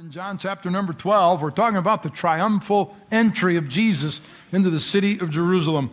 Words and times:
In 0.00 0.12
John 0.12 0.38
chapter 0.38 0.70
number 0.70 0.92
12, 0.92 1.42
we're 1.42 1.50
talking 1.50 1.76
about 1.76 2.04
the 2.04 2.08
triumphal 2.08 2.94
entry 3.10 3.56
of 3.56 3.68
Jesus 3.68 4.20
into 4.52 4.70
the 4.70 4.78
city 4.78 5.18
of 5.18 5.28
Jerusalem. 5.28 5.90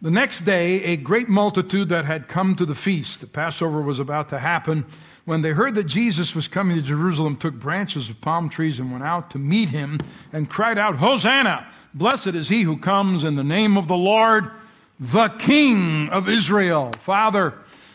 The 0.00 0.10
next 0.10 0.46
day, 0.46 0.82
a 0.84 0.96
great 0.96 1.28
multitude 1.28 1.90
that 1.90 2.06
had 2.06 2.26
come 2.26 2.56
to 2.56 2.64
the 2.64 2.74
feast, 2.74 3.20
the 3.20 3.26
Passover 3.26 3.82
was 3.82 3.98
about 3.98 4.30
to 4.30 4.38
happen, 4.38 4.86
when 5.26 5.42
they 5.42 5.50
heard 5.50 5.74
that 5.74 5.84
Jesus 5.84 6.34
was 6.34 6.48
coming 6.48 6.76
to 6.78 6.82
Jerusalem, 6.82 7.36
took 7.36 7.52
branches 7.52 8.08
of 8.08 8.18
palm 8.22 8.48
trees 8.48 8.80
and 8.80 8.90
went 8.92 9.04
out 9.04 9.30
to 9.32 9.38
meet 9.38 9.68
him 9.68 10.00
and 10.32 10.48
cried 10.48 10.78
out, 10.78 10.96
Hosanna! 10.96 11.66
Blessed 11.92 12.28
is 12.28 12.48
he 12.48 12.62
who 12.62 12.78
comes 12.78 13.24
in 13.24 13.36
the 13.36 13.44
name 13.44 13.76
of 13.76 13.88
the 13.88 13.96
Lord, 13.96 14.50
the 14.98 15.28
King 15.28 16.08
of 16.08 16.30
Israel. 16.30 16.92
Father, 16.98 17.52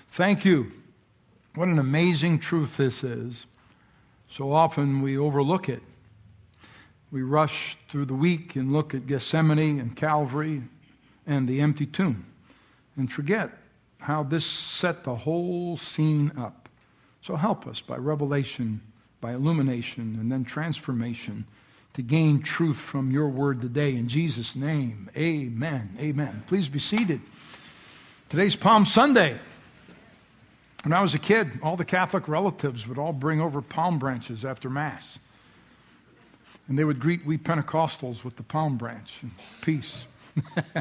thank 0.10 0.46
you. 0.46 0.72
What 1.56 1.70
an 1.70 1.80
amazing 1.80 2.38
truth 2.38 2.78
this 2.78 3.04
is. 3.04 3.48
So 4.34 4.52
often 4.52 5.04
we 5.04 5.16
overlook 5.16 5.70
it. 5.70 5.84
We 7.12 7.22
rush 7.22 7.78
through 7.88 8.06
the 8.06 8.16
week 8.16 8.56
and 8.56 8.74
look 8.74 8.96
at 8.96 9.06
Gethsemane 9.06 9.80
and 9.80 9.96
Calvary 9.96 10.64
and 11.28 11.48
the 11.48 11.62
empty 11.62 11.86
tomb 11.86 12.26
and 12.96 13.12
forget 13.12 13.52
how 14.00 14.24
this 14.24 14.44
set 14.44 15.04
the 15.04 15.14
whole 15.14 15.78
scene 15.78 16.32
up. 16.36 16.68
So 17.22 17.36
help 17.36 17.68
us 17.68 17.80
by 17.80 17.98
revelation, 17.98 18.82
by 19.22 19.34
illumination, 19.34 20.18
and 20.20 20.32
then 20.32 20.46
transformation 20.46 21.46
to 21.94 22.02
gain 22.02 22.42
truth 22.42 22.78
from 22.78 23.12
your 23.12 23.28
word 23.28 23.62
today. 23.62 23.92
In 23.92 24.08
Jesus' 24.08 24.56
name, 24.56 25.12
amen. 25.16 25.92
Amen. 26.00 26.44
Please 26.48 26.70
be 26.70 26.80
seated. 26.80 27.22
Today's 28.30 28.56
Palm 28.56 28.88
Sunday. 28.88 29.38
When 30.84 30.92
I 30.92 31.02
was 31.02 31.14
a 31.16 31.20
kid, 31.20 31.60
all 31.64 31.78
the 31.78 31.86
Catholic 31.86 32.28
relatives 32.28 32.88
would 32.88 32.98
all 32.98 33.14
bring 33.14 33.40
over 33.40 33.62
palm 33.62 34.00
branches 34.00 34.44
after 34.44 34.70
Mass. 34.70 35.20
And 36.68 36.78
they 36.78 36.84
would 36.84 37.00
greet 37.00 37.26
we 37.26 37.38
Pentecostals 37.38 38.24
with 38.24 38.36
the 38.36 38.44
palm 38.44 38.78
branch 38.78 39.24
and 39.24 39.32
peace. 39.62 40.06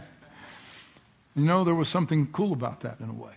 you 1.35 1.45
know, 1.45 1.63
there 1.63 1.75
was 1.75 1.89
something 1.89 2.27
cool 2.33 2.53
about 2.53 2.81
that 2.81 2.99
in 3.01 3.11
a 3.11 3.15
way 3.15 3.33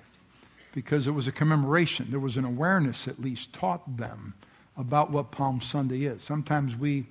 because 0.73 1.05
it 1.05 1.11
was 1.11 1.27
a 1.27 1.31
commemoration. 1.31 2.07
There 2.09 2.19
was 2.19 2.35
an 2.35 2.45
awareness, 2.45 3.07
at 3.07 3.19
least, 3.19 3.53
taught 3.53 3.97
them 3.97 4.33
about 4.75 5.11
what 5.11 5.31
Palm 5.31 5.61
Sunday 5.61 6.03
is. 6.03 6.23
Sometimes 6.23 6.75
we 6.75 7.05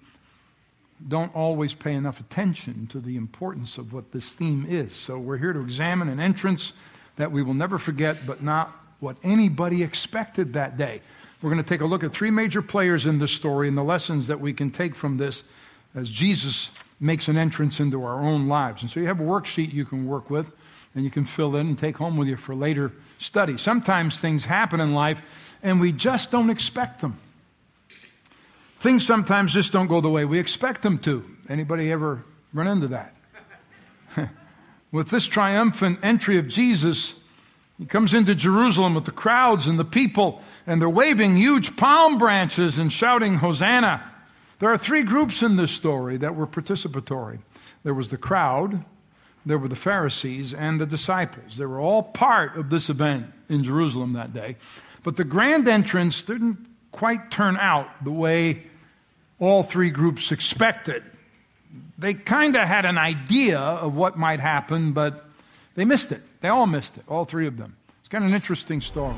don't 1.08 1.34
always 1.34 1.74
pay 1.74 1.94
enough 1.94 2.18
attention 2.18 2.86
to 2.88 3.00
the 3.00 3.16
importance 3.16 3.78
of 3.78 3.92
what 3.92 4.12
this 4.12 4.34
theme 4.34 4.66
is. 4.68 4.92
So 4.94 5.18
we're 5.18 5.38
here 5.38 5.52
to 5.52 5.60
examine 5.60 6.08
an 6.08 6.20
entrance 6.20 6.72
that 7.16 7.30
we 7.30 7.42
will 7.42 7.54
never 7.54 7.78
forget, 7.78 8.26
but 8.26 8.42
not 8.42 8.83
what 9.04 9.16
anybody 9.22 9.82
expected 9.82 10.54
that 10.54 10.76
day. 10.76 11.02
We're 11.42 11.50
going 11.50 11.62
to 11.62 11.68
take 11.68 11.82
a 11.82 11.86
look 11.86 12.02
at 12.02 12.12
three 12.12 12.30
major 12.30 12.62
players 12.62 13.04
in 13.04 13.18
this 13.18 13.30
story 13.30 13.68
and 13.68 13.76
the 13.76 13.84
lessons 13.84 14.28
that 14.28 14.40
we 14.40 14.54
can 14.54 14.70
take 14.70 14.94
from 14.94 15.18
this 15.18 15.44
as 15.94 16.10
Jesus 16.10 16.70
makes 16.98 17.28
an 17.28 17.36
entrance 17.36 17.80
into 17.80 18.02
our 18.02 18.18
own 18.18 18.48
lives. 18.48 18.80
And 18.80 18.90
so 18.90 18.98
you 18.98 19.06
have 19.06 19.20
a 19.20 19.24
worksheet 19.24 19.72
you 19.72 19.84
can 19.84 20.06
work 20.06 20.30
with 20.30 20.50
and 20.94 21.04
you 21.04 21.10
can 21.10 21.26
fill 21.26 21.54
in 21.56 21.66
and 21.66 21.78
take 21.78 21.98
home 21.98 22.16
with 22.16 22.28
you 22.28 22.36
for 22.36 22.54
later 22.54 22.92
study. 23.18 23.58
Sometimes 23.58 24.18
things 24.18 24.46
happen 24.46 24.80
in 24.80 24.94
life 24.94 25.20
and 25.62 25.80
we 25.80 25.92
just 25.92 26.30
don't 26.30 26.48
expect 26.48 27.02
them. 27.02 27.18
Things 28.78 29.06
sometimes 29.06 29.52
just 29.52 29.72
don't 29.72 29.86
go 29.86 30.00
the 30.00 30.10
way 30.10 30.24
we 30.24 30.38
expect 30.38 30.82
them 30.82 30.98
to. 31.00 31.24
Anybody 31.48 31.92
ever 31.92 32.24
run 32.54 32.68
into 32.68 32.88
that? 32.88 33.14
with 34.92 35.10
this 35.10 35.26
triumphant 35.26 35.98
entry 36.02 36.38
of 36.38 36.48
Jesus, 36.48 37.20
he 37.78 37.86
comes 37.86 38.14
into 38.14 38.34
Jerusalem 38.34 38.94
with 38.94 39.04
the 39.04 39.10
crowds 39.10 39.66
and 39.66 39.78
the 39.78 39.84
people, 39.84 40.40
and 40.66 40.80
they're 40.80 40.88
waving 40.88 41.36
huge 41.36 41.76
palm 41.76 42.18
branches 42.18 42.78
and 42.78 42.92
shouting, 42.92 43.36
Hosanna. 43.36 44.02
There 44.60 44.70
are 44.70 44.78
three 44.78 45.02
groups 45.02 45.42
in 45.42 45.56
this 45.56 45.72
story 45.72 46.16
that 46.18 46.36
were 46.36 46.46
participatory 46.46 47.40
there 47.84 47.94
was 47.94 48.08
the 48.08 48.16
crowd, 48.16 48.84
there 49.46 49.58
were 49.58 49.68
the 49.68 49.76
Pharisees, 49.76 50.52
and 50.54 50.80
the 50.80 50.86
disciples. 50.86 51.58
They 51.58 51.66
were 51.66 51.78
all 51.78 52.02
part 52.02 52.56
of 52.56 52.70
this 52.70 52.88
event 52.88 53.26
in 53.48 53.62
Jerusalem 53.62 54.14
that 54.14 54.32
day. 54.32 54.56
But 55.02 55.16
the 55.16 55.24
grand 55.24 55.68
entrance 55.68 56.22
didn't 56.22 56.66
quite 56.90 57.30
turn 57.30 57.58
out 57.58 58.02
the 58.02 58.10
way 58.10 58.62
all 59.38 59.62
three 59.62 59.90
groups 59.90 60.32
expected. 60.32 61.04
They 61.98 62.14
kind 62.14 62.56
of 62.56 62.66
had 62.66 62.86
an 62.86 62.96
idea 62.96 63.58
of 63.58 63.94
what 63.94 64.16
might 64.16 64.40
happen, 64.40 64.92
but 64.92 65.28
they 65.74 65.84
missed 65.84 66.10
it. 66.10 66.22
They 66.44 66.50
all 66.50 66.66
missed 66.66 66.98
it, 66.98 67.04
all 67.08 67.24
three 67.24 67.46
of 67.46 67.56
them. 67.56 67.74
It's 68.00 68.10
kind 68.10 68.22
of 68.22 68.28
an 68.28 68.34
interesting 68.34 68.82
story. 68.82 69.14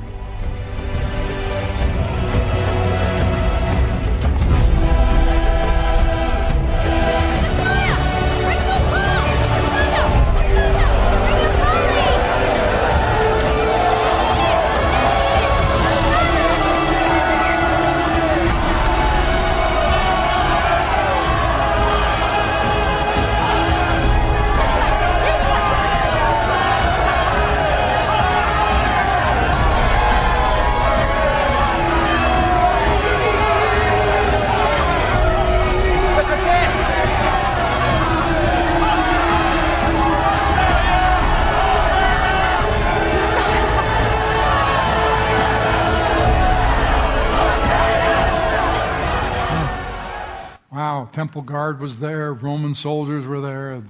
Temple 51.37 51.53
guard 51.53 51.79
was 51.79 51.99
there, 51.99 52.33
Roman 52.33 52.73
soldiers 52.73 53.27
were 53.27 53.41
there, 53.41 53.83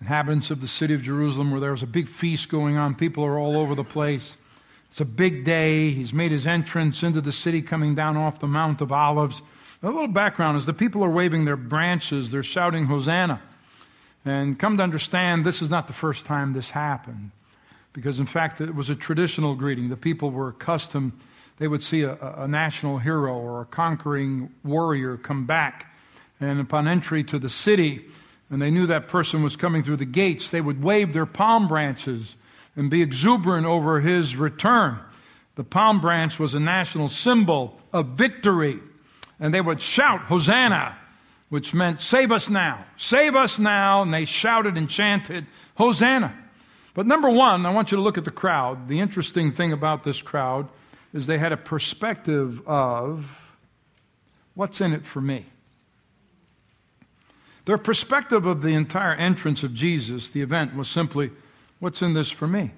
inhabitants 0.00 0.50
of 0.50 0.60
the 0.60 0.66
city 0.66 0.94
of 0.94 1.00
Jerusalem 1.00 1.52
were 1.52 1.60
there. 1.60 1.68
There 1.68 1.72
was 1.72 1.84
a 1.84 1.86
big 1.86 2.08
feast 2.08 2.48
going 2.48 2.76
on. 2.76 2.96
People 2.96 3.22
are 3.22 3.38
all 3.38 3.56
over 3.56 3.76
the 3.76 3.84
place. 3.84 4.36
It's 4.88 5.00
a 5.00 5.04
big 5.04 5.44
day. 5.44 5.92
He's 5.92 6.12
made 6.12 6.32
his 6.32 6.48
entrance 6.48 7.04
into 7.04 7.20
the 7.20 7.30
city 7.30 7.62
coming 7.62 7.94
down 7.94 8.16
off 8.16 8.40
the 8.40 8.48
Mount 8.48 8.80
of 8.80 8.90
Olives. 8.90 9.42
A 9.84 9.86
little 9.86 10.08
background 10.08 10.56
is 10.56 10.66
the 10.66 10.72
people 10.72 11.04
are 11.04 11.10
waving 11.10 11.44
their 11.44 11.56
branches, 11.56 12.32
they're 12.32 12.42
shouting 12.42 12.86
Hosanna. 12.86 13.40
And 14.24 14.58
come 14.58 14.76
to 14.78 14.82
understand, 14.82 15.46
this 15.46 15.62
is 15.62 15.70
not 15.70 15.86
the 15.86 15.92
first 15.92 16.26
time 16.26 16.52
this 16.52 16.70
happened. 16.70 17.30
Because, 17.92 18.18
in 18.18 18.26
fact, 18.26 18.60
it 18.60 18.74
was 18.74 18.90
a 18.90 18.96
traditional 18.96 19.54
greeting. 19.54 19.88
The 19.88 19.96
people 19.96 20.32
were 20.32 20.48
accustomed, 20.48 21.12
they 21.58 21.68
would 21.68 21.84
see 21.84 22.02
a, 22.02 22.14
a 22.36 22.48
national 22.48 22.98
hero 22.98 23.38
or 23.38 23.60
a 23.60 23.66
conquering 23.66 24.50
warrior 24.64 25.16
come 25.16 25.46
back 25.46 25.86
and 26.40 26.60
upon 26.60 26.88
entry 26.88 27.22
to 27.24 27.38
the 27.38 27.48
city, 27.48 28.04
and 28.50 28.60
they 28.60 28.70
knew 28.70 28.86
that 28.86 29.08
person 29.08 29.42
was 29.42 29.56
coming 29.56 29.82
through 29.82 29.96
the 29.96 30.04
gates, 30.04 30.50
they 30.50 30.60
would 30.60 30.82
wave 30.82 31.12
their 31.12 31.26
palm 31.26 31.68
branches 31.68 32.36
and 32.74 32.90
be 32.90 33.02
exuberant 33.02 33.66
over 33.66 34.00
his 34.00 34.36
return. 34.36 34.98
The 35.56 35.64
palm 35.64 36.00
branch 36.00 36.38
was 36.38 36.54
a 36.54 36.60
national 36.60 37.08
symbol 37.08 37.78
of 37.92 38.10
victory. 38.10 38.78
And 39.38 39.54
they 39.54 39.60
would 39.60 39.80
shout, 39.80 40.22
Hosanna, 40.22 40.96
which 41.48 41.74
meant, 41.74 42.00
Save 42.00 42.30
us 42.32 42.48
now, 42.48 42.84
save 42.96 43.34
us 43.34 43.58
now. 43.58 44.02
And 44.02 44.12
they 44.12 44.24
shouted 44.24 44.76
and 44.76 44.88
chanted, 44.88 45.46
Hosanna. 45.76 46.34
But 46.94 47.06
number 47.06 47.30
one, 47.30 47.64
I 47.66 47.72
want 47.72 47.90
you 47.90 47.96
to 47.96 48.02
look 48.02 48.18
at 48.18 48.24
the 48.24 48.30
crowd. 48.30 48.88
The 48.88 49.00
interesting 49.00 49.52
thing 49.52 49.72
about 49.72 50.02
this 50.02 50.22
crowd 50.22 50.68
is 51.12 51.26
they 51.26 51.38
had 51.38 51.52
a 51.52 51.56
perspective 51.56 52.66
of 52.66 53.56
what's 54.54 54.80
in 54.80 54.92
it 54.92 55.06
for 55.06 55.20
me. 55.20 55.46
Their 57.70 57.78
perspective 57.78 58.46
of 58.46 58.62
the 58.62 58.74
entire 58.74 59.14
entrance 59.14 59.62
of 59.62 59.74
Jesus, 59.74 60.28
the 60.28 60.40
event, 60.40 60.74
was 60.74 60.88
simply, 60.88 61.30
What's 61.78 62.02
in 62.02 62.14
this 62.14 62.28
for 62.28 62.48
me? 62.48 62.72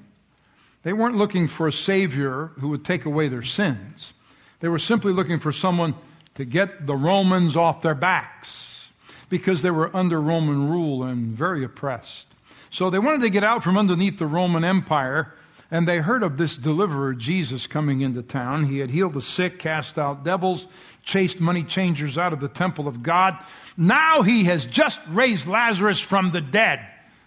They 0.83 0.93
weren't 0.93 1.17
looking 1.17 1.49
for 1.49 1.67
a 1.67 1.73
Savior 1.73 2.50
who 2.59 2.69
would 2.69 2.85
take 2.85 3.06
away 3.06 3.29
their 3.29 3.41
sins. 3.41 4.12
They 4.61 4.69
were 4.69 4.79
simply 4.79 5.15
looking 5.15 5.39
for 5.39 5.50
someone 5.50 5.94
to 6.35 6.44
get 6.44 6.87
the 6.87 6.94
Romans 6.94 7.56
off 7.56 7.81
their 7.81 7.94
backs 7.94 8.93
because 9.31 9.62
they 9.62 9.71
were 9.71 9.97
under 9.97 10.21
Roman 10.21 10.69
rule 10.69 11.05
and 11.05 11.29
very 11.29 11.65
oppressed. 11.65 12.29
So 12.69 12.91
they 12.91 12.99
wanted 12.99 13.23
to 13.23 13.31
get 13.31 13.45
out 13.45 13.65
from 13.65 13.79
underneath 13.79 14.19
the 14.19 14.27
Roman 14.27 14.62
Empire, 14.62 15.33
and 15.71 15.88
they 15.88 16.00
heard 16.00 16.23
of 16.23 16.37
this 16.37 16.55
deliverer, 16.55 17.15
Jesus, 17.15 17.67
coming 17.67 18.03
into 18.03 18.21
town. 18.21 18.67
He 18.67 18.81
had 18.81 18.91
healed 18.91 19.15
the 19.15 19.23
sick, 19.23 19.59
cast 19.59 19.99
out 19.99 20.23
devils, 20.23 20.67
chased 21.02 21.40
money 21.40 21.62
changers 21.62 22.16
out 22.16 22.32
of 22.32 22.40
the 22.40 22.49
temple 22.49 22.88
of 22.88 23.02
God. 23.02 23.37
Now 23.76 24.22
he 24.22 24.44
has 24.44 24.64
just 24.64 25.00
raised 25.08 25.46
Lazarus 25.46 26.00
from 26.00 26.31
the 26.31 26.40
dead. 26.40 26.81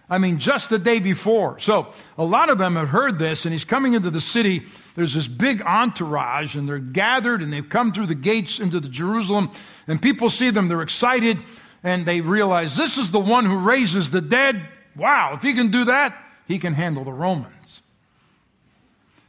I 0.08 0.18
mean, 0.18 0.38
just 0.38 0.70
the 0.70 0.78
day 0.78 1.00
before. 1.00 1.58
So 1.58 1.92
a 2.16 2.24
lot 2.24 2.48
of 2.48 2.58
them 2.58 2.76
have 2.76 2.90
heard 2.90 3.18
this, 3.18 3.44
and 3.44 3.52
he's 3.52 3.64
coming 3.64 3.94
into 3.94 4.10
the 4.10 4.20
city. 4.20 4.62
There's 4.94 5.14
this 5.14 5.26
big 5.26 5.62
entourage, 5.62 6.54
and 6.54 6.68
they're 6.68 6.78
gathered, 6.78 7.42
and 7.42 7.52
they've 7.52 7.68
come 7.68 7.92
through 7.92 8.06
the 8.06 8.14
gates 8.14 8.60
into 8.60 8.78
the 8.78 8.88
Jerusalem, 8.88 9.50
and 9.88 10.00
people 10.00 10.28
see 10.28 10.50
them, 10.50 10.68
they're 10.68 10.82
excited, 10.82 11.42
and 11.82 12.06
they 12.06 12.20
realize 12.20 12.76
this 12.76 12.98
is 12.98 13.10
the 13.10 13.20
one 13.20 13.46
who 13.46 13.58
raises 13.58 14.12
the 14.12 14.20
dead. 14.20 14.68
Wow, 14.94 15.34
if 15.34 15.42
he 15.42 15.54
can 15.54 15.70
do 15.70 15.84
that, 15.86 16.16
he 16.46 16.58
can 16.58 16.74
handle 16.74 17.02
the 17.02 17.12
Romans. 17.12 17.82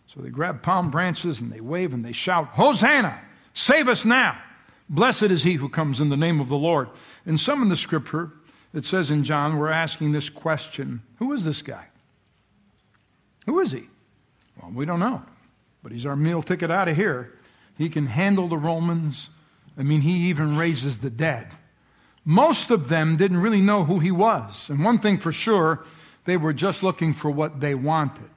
So 0.08 0.22
they 0.22 0.30
grab 0.30 0.62
palm 0.62 0.90
branches 0.90 1.42
and 1.42 1.52
they 1.52 1.60
wave 1.60 1.94
and 1.94 2.04
they 2.06 2.12
shout, 2.12 2.48
Hosanna! 2.50 3.20
Save 3.58 3.88
us 3.88 4.06
now! 4.06 4.38
Blessed 4.88 5.24
is 5.24 5.42
he 5.42 5.56
who 5.56 5.68
comes 5.68 6.00
in 6.00 6.10
the 6.10 6.16
name 6.16 6.40
of 6.40 6.48
the 6.48 6.56
Lord. 6.56 6.90
And 7.26 7.40
some 7.40 7.64
in 7.64 7.70
the 7.70 7.76
scripture, 7.76 8.30
it 8.72 8.86
says 8.86 9.10
in 9.10 9.24
John, 9.24 9.58
we're 9.58 9.72
asking 9.72 10.12
this 10.12 10.30
question 10.30 11.02
Who 11.18 11.34
is 11.34 11.44
this 11.44 11.64
guy? 11.64 11.88
Who 13.48 13.60
is 13.60 13.72
he? 13.72 13.86
Well, 14.62 14.72
we 14.76 14.86
don't 14.86 15.00
know. 15.00 15.24
But 15.82 15.92
he's 15.92 16.06
our 16.06 16.16
meal 16.16 16.44
ticket 16.44 16.70
out 16.70 16.88
of 16.88 16.96
here. 16.96 17.34
He 17.80 17.90
can 17.90 18.06
handle 18.06 18.48
the 18.48 18.58
Romans. 18.58 19.32
I 19.76 19.82
mean, 19.82 20.02
he 20.02 20.30
even 20.30 20.56
raises 20.56 21.00
the 21.00 21.10
dead. 21.10 21.48
Most 22.24 22.70
of 22.70 22.90
them 22.90 23.18
didn't 23.18 23.42
really 23.42 23.62
know 23.62 23.86
who 23.86 23.98
he 23.98 24.12
was. 24.12 24.70
And 24.70 24.84
one 24.84 25.00
thing 25.00 25.18
for 25.18 25.32
sure, 25.32 25.84
they 26.26 26.38
were 26.38 26.54
just 26.54 26.84
looking 26.84 27.12
for 27.12 27.32
what 27.32 27.60
they 27.60 27.74
wanted. 27.74 28.30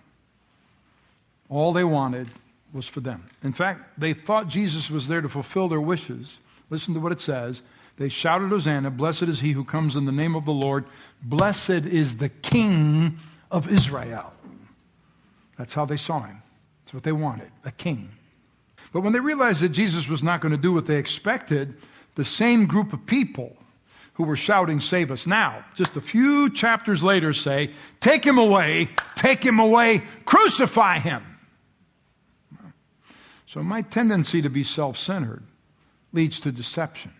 All 1.50 1.75
they 1.75 1.84
wanted 1.84 2.28
was 2.72 2.87
for 2.87 3.00
them. 3.00 3.26
In 3.43 3.52
fact, 3.52 3.99
they 3.99 4.14
thought 4.14 4.49
Jesus 4.49 4.90
was 4.90 5.08
there 5.08 5.20
to 5.20 5.28
fulfill 5.28 5.69
their 5.69 5.81
wishes. 5.81 6.40
Listen 6.70 6.94
to 6.94 7.00
what 7.00 7.12
it 7.12 7.20
says. 7.20 7.62
They 7.96 8.08
shouted, 8.08 8.50
Hosanna, 8.50 8.90
blessed 8.90 9.25
is 9.25 9.40
he 9.40 9.52
who 9.52 9.64
comes 9.64 9.96
in 9.96 10.06
the 10.06 10.12
name 10.12 10.34
of 10.34 10.44
the 10.44 10.52
Lord. 10.52 10.87
Blessed 11.22 11.70
is 11.70 12.17
the 12.17 12.28
King 12.28 13.19
of 13.50 13.70
Israel. 13.70 14.32
That's 15.58 15.75
how 15.75 15.84
they 15.84 15.96
saw 15.96 16.22
him. 16.22 16.43
That's 16.84 16.94
what 16.94 17.02
they 17.02 17.12
wanted, 17.12 17.50
a 17.64 17.70
king. 17.70 18.11
But 18.93 19.02
when 19.02 19.12
they 19.12 19.20
realized 19.20 19.61
that 19.61 19.69
Jesus 19.69 20.08
was 20.08 20.22
not 20.22 20.40
going 20.40 20.52
to 20.52 20.61
do 20.61 20.72
what 20.72 20.87
they 20.87 20.96
expected, 20.96 21.76
the 22.14 22.25
same 22.25 22.67
group 22.67 22.93
of 22.93 23.05
people 23.06 23.56
who 24.14 24.25
were 24.25 24.37
shouting, 24.37 24.81
Save 24.81 25.11
us 25.11 25.26
now, 25.26 25.64
just 25.75 25.96
a 25.96 26.00
few 26.00 26.50
chapters 26.52 27.02
later 27.02 27.32
say, 27.32 27.70
Take 28.00 28.25
him 28.25 28.38
away, 28.38 28.88
take 29.14 29.43
him 29.43 29.61
away, 29.61 30.02
crucify 30.25 30.99
him. 30.99 31.22
So, 33.50 33.64
my 33.64 33.82
tendency 33.82 34.41
to 34.43 34.49
be 34.49 34.62
self 34.62 34.97
centered 34.97 35.43
leads 36.12 36.38
to 36.38 36.52
deception. 36.52 37.11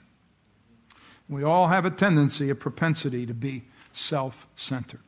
We 1.29 1.43
all 1.43 1.67
have 1.67 1.85
a 1.85 1.91
tendency, 1.91 2.50
a 2.50 2.55
propensity 2.55 3.27
to 3.27 3.35
be 3.35 3.65
self 3.93 4.47
centered. 4.55 5.00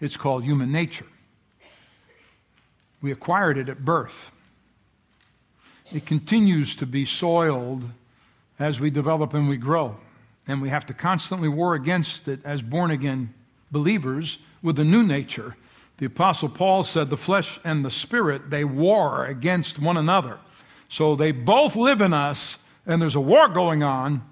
It's 0.00 0.16
called 0.16 0.44
human 0.44 0.70
nature. 0.70 1.06
We 3.02 3.10
acquired 3.10 3.58
it 3.58 3.68
at 3.68 3.84
birth. 3.84 4.30
It 5.92 6.06
continues 6.06 6.76
to 6.76 6.86
be 6.86 7.04
soiled 7.04 7.82
as 8.60 8.78
we 8.78 8.90
develop 8.90 9.34
and 9.34 9.48
we 9.48 9.56
grow. 9.56 9.96
And 10.46 10.62
we 10.62 10.68
have 10.68 10.86
to 10.86 10.94
constantly 10.94 11.48
war 11.48 11.74
against 11.74 12.28
it 12.28 12.38
as 12.44 12.62
born 12.62 12.92
again 12.92 13.34
believers 13.72 14.38
with 14.62 14.78
a 14.78 14.84
new 14.84 15.02
nature 15.02 15.56
the 15.98 16.06
Apostle 16.06 16.48
Paul 16.48 16.84
said 16.84 17.10
the 17.10 17.16
flesh 17.16 17.60
and 17.64 17.84
the 17.84 17.90
spirit, 17.90 18.50
they 18.50 18.64
war 18.64 19.26
against 19.26 19.80
one 19.80 19.96
another. 19.96 20.38
So 20.88 21.16
they 21.16 21.32
both 21.32 21.76
live 21.76 22.00
in 22.00 22.14
us, 22.14 22.58
and 22.86 23.02
there's 23.02 23.16
a 23.16 23.20
war 23.20 23.48
going 23.48 23.82
on 23.82 24.22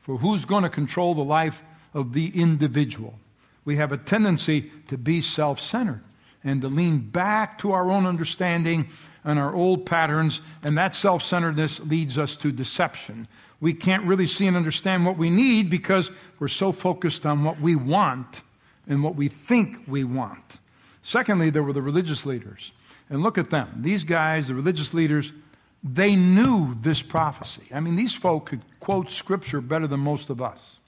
for 0.00 0.18
who's 0.18 0.44
going 0.44 0.62
to 0.62 0.68
control 0.68 1.14
the 1.14 1.24
life 1.24 1.62
of 1.94 2.12
the 2.12 2.28
individual. 2.38 3.18
We 3.64 3.76
have 3.76 3.90
a 3.90 3.96
tendency 3.96 4.70
to 4.88 4.96
be 4.96 5.20
self 5.20 5.60
centered 5.60 6.02
and 6.44 6.60
to 6.60 6.68
lean 6.68 7.00
back 7.00 7.58
to 7.58 7.72
our 7.72 7.90
own 7.90 8.06
understanding 8.06 8.88
and 9.24 9.38
our 9.38 9.54
old 9.54 9.84
patterns, 9.84 10.40
and 10.62 10.78
that 10.78 10.94
self 10.94 11.22
centeredness 11.22 11.80
leads 11.80 12.18
us 12.18 12.36
to 12.36 12.52
deception. 12.52 13.28
We 13.60 13.74
can't 13.74 14.04
really 14.04 14.26
see 14.26 14.46
and 14.46 14.56
understand 14.56 15.04
what 15.04 15.16
we 15.16 15.30
need 15.30 15.68
because 15.70 16.10
we're 16.38 16.48
so 16.48 16.70
focused 16.70 17.26
on 17.26 17.44
what 17.44 17.60
we 17.60 17.74
want 17.74 18.42
and 18.86 19.02
what 19.02 19.16
we 19.16 19.28
think 19.28 19.82
we 19.88 20.04
want. 20.04 20.60
Secondly, 21.02 21.50
there 21.50 21.62
were 21.62 21.72
the 21.72 21.82
religious 21.82 22.26
leaders. 22.26 22.72
And 23.10 23.22
look 23.22 23.38
at 23.38 23.50
them. 23.50 23.70
These 23.76 24.04
guys, 24.04 24.48
the 24.48 24.54
religious 24.54 24.92
leaders, 24.92 25.32
they 25.82 26.16
knew 26.16 26.76
this 26.80 27.02
prophecy. 27.02 27.62
I 27.72 27.80
mean, 27.80 27.96
these 27.96 28.14
folk 28.14 28.46
could 28.46 28.60
quote 28.80 29.10
scripture 29.10 29.60
better 29.60 29.86
than 29.86 30.00
most 30.00 30.30
of 30.30 30.42
us. 30.42 30.78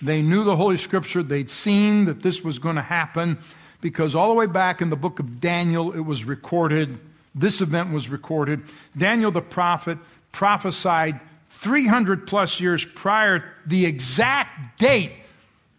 They 0.00 0.22
knew 0.22 0.44
the 0.44 0.56
Holy 0.56 0.76
Scripture. 0.76 1.22
They'd 1.22 1.50
seen 1.50 2.04
that 2.04 2.22
this 2.22 2.42
was 2.44 2.58
going 2.58 2.76
to 2.76 2.82
happen 2.82 3.38
because 3.80 4.14
all 4.14 4.28
the 4.28 4.34
way 4.34 4.46
back 4.46 4.80
in 4.80 4.90
the 4.90 4.96
book 4.96 5.18
of 5.18 5.40
Daniel, 5.40 5.92
it 5.92 6.00
was 6.00 6.24
recorded. 6.24 6.98
This 7.34 7.60
event 7.60 7.92
was 7.92 8.08
recorded. 8.08 8.62
Daniel 8.96 9.30
the 9.30 9.42
prophet 9.42 9.98
prophesied 10.32 11.20
300 11.50 12.26
plus 12.26 12.60
years 12.60 12.84
prior 12.84 13.44
the 13.66 13.86
exact 13.86 14.78
date 14.78 15.12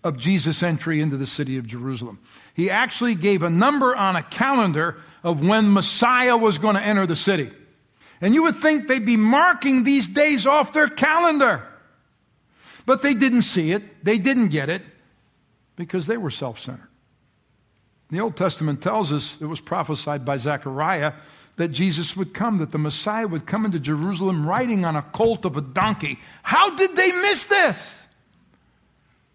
of 0.04 0.18
Jesus' 0.18 0.63
entry 0.63 1.01
into 1.01 1.18
the 1.18 1.25
city 1.25 1.57
of 1.57 1.68
Jerusalem. 1.68 2.19
He 2.54 2.69
actually 2.69 3.16
gave 3.16 3.44
a 3.44 3.50
number 3.50 3.96
on 3.96 4.16
a 4.16 4.24
calendar 4.24 4.98
of 5.24 5.46
when 5.46 5.74
Messiah 5.74 6.38
was 6.38 6.57
going 6.57 6.75
to 6.75 6.81
enter 6.81 7.06
the 7.06 7.16
city. 7.16 7.51
And 8.22 8.34
you 8.34 8.44
would 8.44 8.56
think 8.56 8.88
they'd 8.88 9.06
be 9.06 9.18
marking 9.18 9.84
these 9.84 10.07
days 10.07 10.46
off 10.46 10.74
their 10.74 10.88
calendar. 10.88 11.66
But 12.86 13.01
they 13.01 13.13
didn't 13.13 13.44
see 13.44 13.72
it, 13.72 14.04
they 14.04 14.18
didn't 14.18 14.50
get 14.50 14.69
it, 14.69 14.81
because 15.75 16.07
they 16.07 16.18
were 16.18 16.31
self 16.31 16.60
centered. 16.60 16.88
The 18.10 18.19
Old 18.22 18.36
Testament 18.36 18.81
tells 18.81 19.12
us 19.12 19.40
it 19.40 19.45
was 19.45 19.62
prophesied 19.62 20.25
by 20.25 20.38
Zechariah 20.38 21.13
that 21.57 21.69
Jesus 21.69 22.16
would 22.18 22.34
come, 22.34 22.57
that 22.60 22.72
the 22.72 22.78
Messiah 22.78 23.28
would 23.28 23.45
come 23.45 23.66
into 23.66 23.80
Jerusalem 23.80 24.48
riding 24.48 24.86
on 24.86 24.95
a 24.95 25.02
colt 25.02 25.45
of 25.45 25.57
a 25.57 25.62
donkey. 25.62 26.18
How 26.42 26.75
did 26.75 26.95
they 26.95 27.12
miss 27.12 27.45
this? 27.45 28.02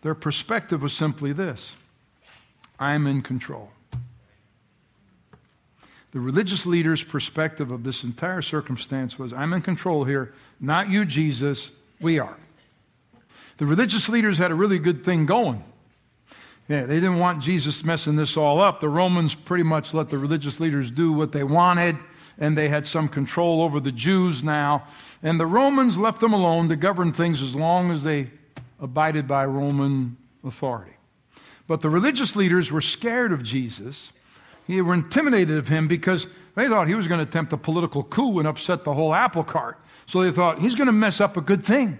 Their 0.05 0.15
perspective 0.15 0.83
was 0.83 0.93
simply 0.93 1.33
this 1.33 1.75
I'm 2.79 3.07
in 3.07 3.23
control. 3.23 3.71
The 6.13 6.21
religious 6.21 6.67
leader's 6.67 7.03
perspective 7.03 7.73
of 7.73 7.83
this 7.85 8.05
entire 8.05 8.43
circumstance 8.43 9.19
was 9.19 9.33
I'm 9.33 9.55
in 9.55 9.63
control 9.63 10.05
here, 10.05 10.33
not 10.61 10.91
you, 10.91 11.07
Jesus, 11.07 11.73
we 12.01 12.19
are. 12.19 12.37
The 13.57 13.65
religious 13.65 14.09
leaders 14.11 14.37
had 14.37 14.51
a 14.51 14.55
really 14.55 14.79
good 14.79 15.05
thing 15.05 15.25
going. 15.25 15.65
Yeah, 16.69 16.85
they 16.85 16.97
didn't 16.97 17.19
want 17.19 17.43
Jesus 17.43 17.83
messing 17.83 18.17
this 18.17 18.37
all 18.37 18.61
up. 18.61 18.81
The 18.81 18.89
Romans 18.91 19.35
pretty 19.35 19.65
much 19.65 19.95
let 19.95 20.11
the 20.11 20.19
religious 20.19 20.61
leaders 20.61 20.91
do 20.91 21.15
what 21.15 21.33
they 21.33 21.45
wanted, 21.45 21.97
and 22.39 22.59
they 22.59 22.69
had 22.69 22.87
some 22.87 23.09
control 23.09 23.63
over 23.63 23.81
the 23.81 23.93
Jews 23.93 24.45
now. 24.45 24.87
And 25.23 25.41
the 25.41 25.47
Romans 25.47 25.97
left 25.97 26.21
them 26.21 26.35
alone 26.35 26.69
to 26.69 26.77
govern 26.77 27.13
things 27.13 27.41
as 27.41 27.57
long 27.57 27.91
as 27.91 28.03
they 28.03 28.29
abided 28.81 29.27
by 29.27 29.45
Roman 29.45 30.17
authority. 30.45 30.93
But 31.67 31.81
the 31.81 31.89
religious 31.89 32.37
leaders 32.37 32.71
were 32.71 32.81
scared 32.81 33.33
of 33.33 33.43
Jesus. 33.43 34.13
They 34.69 34.83
were 34.83 34.95
intimidated 34.95 35.57
of 35.57 35.69
him 35.69 35.89
because 35.89 36.27
they 36.55 36.69
thought 36.69 36.89
he 36.89 36.95
was 36.95 37.09
going 37.09 37.19
to 37.19 37.29
attempt 37.29 37.53
a 37.53 37.57
political 37.57 38.03
coup 38.03 38.39
and 38.39 38.47
upset 38.47 38.85
the 38.85 38.95
whole 38.95 39.15
apple 39.15 39.45
cart. 39.45 39.79
So 40.07 40.23
they 40.23 40.31
thought 40.31 40.61
he's 40.61 40.75
going 40.75 40.87
to 40.87 40.93
mess 40.93 41.21
up 41.21 41.37
a 41.37 41.41
good 41.41 41.65
thing. 41.65 41.99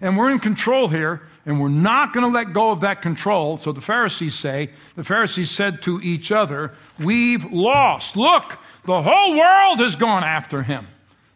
And 0.00 0.18
we're 0.18 0.30
in 0.30 0.40
control 0.40 0.88
here, 0.88 1.22
and 1.46 1.60
we're 1.60 1.68
not 1.68 2.12
going 2.12 2.26
to 2.26 2.32
let 2.32 2.52
go 2.52 2.70
of 2.70 2.80
that 2.80 3.00
control. 3.00 3.58
So 3.58 3.72
the 3.72 3.80
Pharisees 3.80 4.34
say, 4.34 4.70
the 4.96 5.04
Pharisees 5.04 5.50
said 5.50 5.82
to 5.82 6.00
each 6.02 6.32
other, 6.32 6.74
We've 6.98 7.44
lost. 7.52 8.16
Look, 8.16 8.58
the 8.84 9.02
whole 9.02 9.38
world 9.38 9.78
has 9.78 9.96
gone 9.96 10.24
after 10.24 10.62
him. 10.62 10.88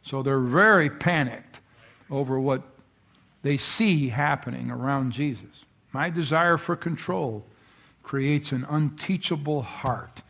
So 0.03 0.23
they're 0.23 0.41
very 0.41 0.91
panicked 0.91 1.61
over 2.11 2.41
what 2.41 2.63
they 3.43 3.57
see 3.57 4.09
happening 4.09 4.71
around 4.71 5.13
Jesus. 5.13 5.65
My 5.93 6.11
desire 6.11 6.57
for 6.57 6.77
control 6.77 7.45
creates 8.03 8.53
an 8.53 8.67
unteachable 8.69 9.63
heart. 9.63 10.23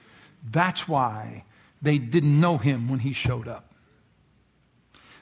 That's 0.51 0.89
why 0.89 1.45
they 1.81 1.99
didn't 1.99 2.41
know 2.41 2.59
him 2.59 2.89
when 2.89 3.01
he 3.01 3.13
showed 3.13 3.49
up. 3.49 3.65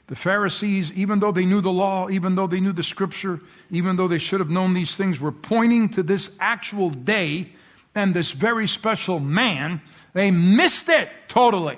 The 0.07 0.15
Pharisees, 0.15 0.93
even 0.93 1.19
though 1.19 1.33
they 1.33 1.45
knew 1.45 1.59
the 1.59 1.71
law, 1.71 2.09
even 2.09 2.35
though 2.35 2.47
they 2.47 2.61
knew 2.61 2.71
the 2.71 2.83
scripture, 2.83 3.41
even 3.69 3.97
though 3.97 4.07
they 4.07 4.17
should 4.17 4.39
have 4.39 4.49
known 4.49 4.73
these 4.73 4.95
things, 4.95 5.19
were 5.19 5.33
pointing 5.33 5.89
to 5.89 6.03
this 6.03 6.35
actual 6.39 6.89
day 6.89 7.49
and 7.93 8.13
this 8.13 8.31
very 8.31 8.67
special 8.67 9.19
man. 9.19 9.81
They 10.13 10.31
missed 10.31 10.87
it 10.87 11.09
totally 11.27 11.77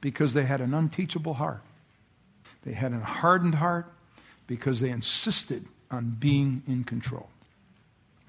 because 0.00 0.32
they 0.32 0.44
had 0.44 0.60
an 0.60 0.74
unteachable 0.74 1.34
heart. 1.34 1.62
They 2.62 2.72
had 2.72 2.92
a 2.92 3.00
hardened 3.00 3.56
heart 3.56 3.86
because 4.46 4.80
they 4.80 4.90
insisted 4.90 5.64
on 5.90 6.16
being 6.18 6.62
in 6.66 6.84
control. 6.84 7.28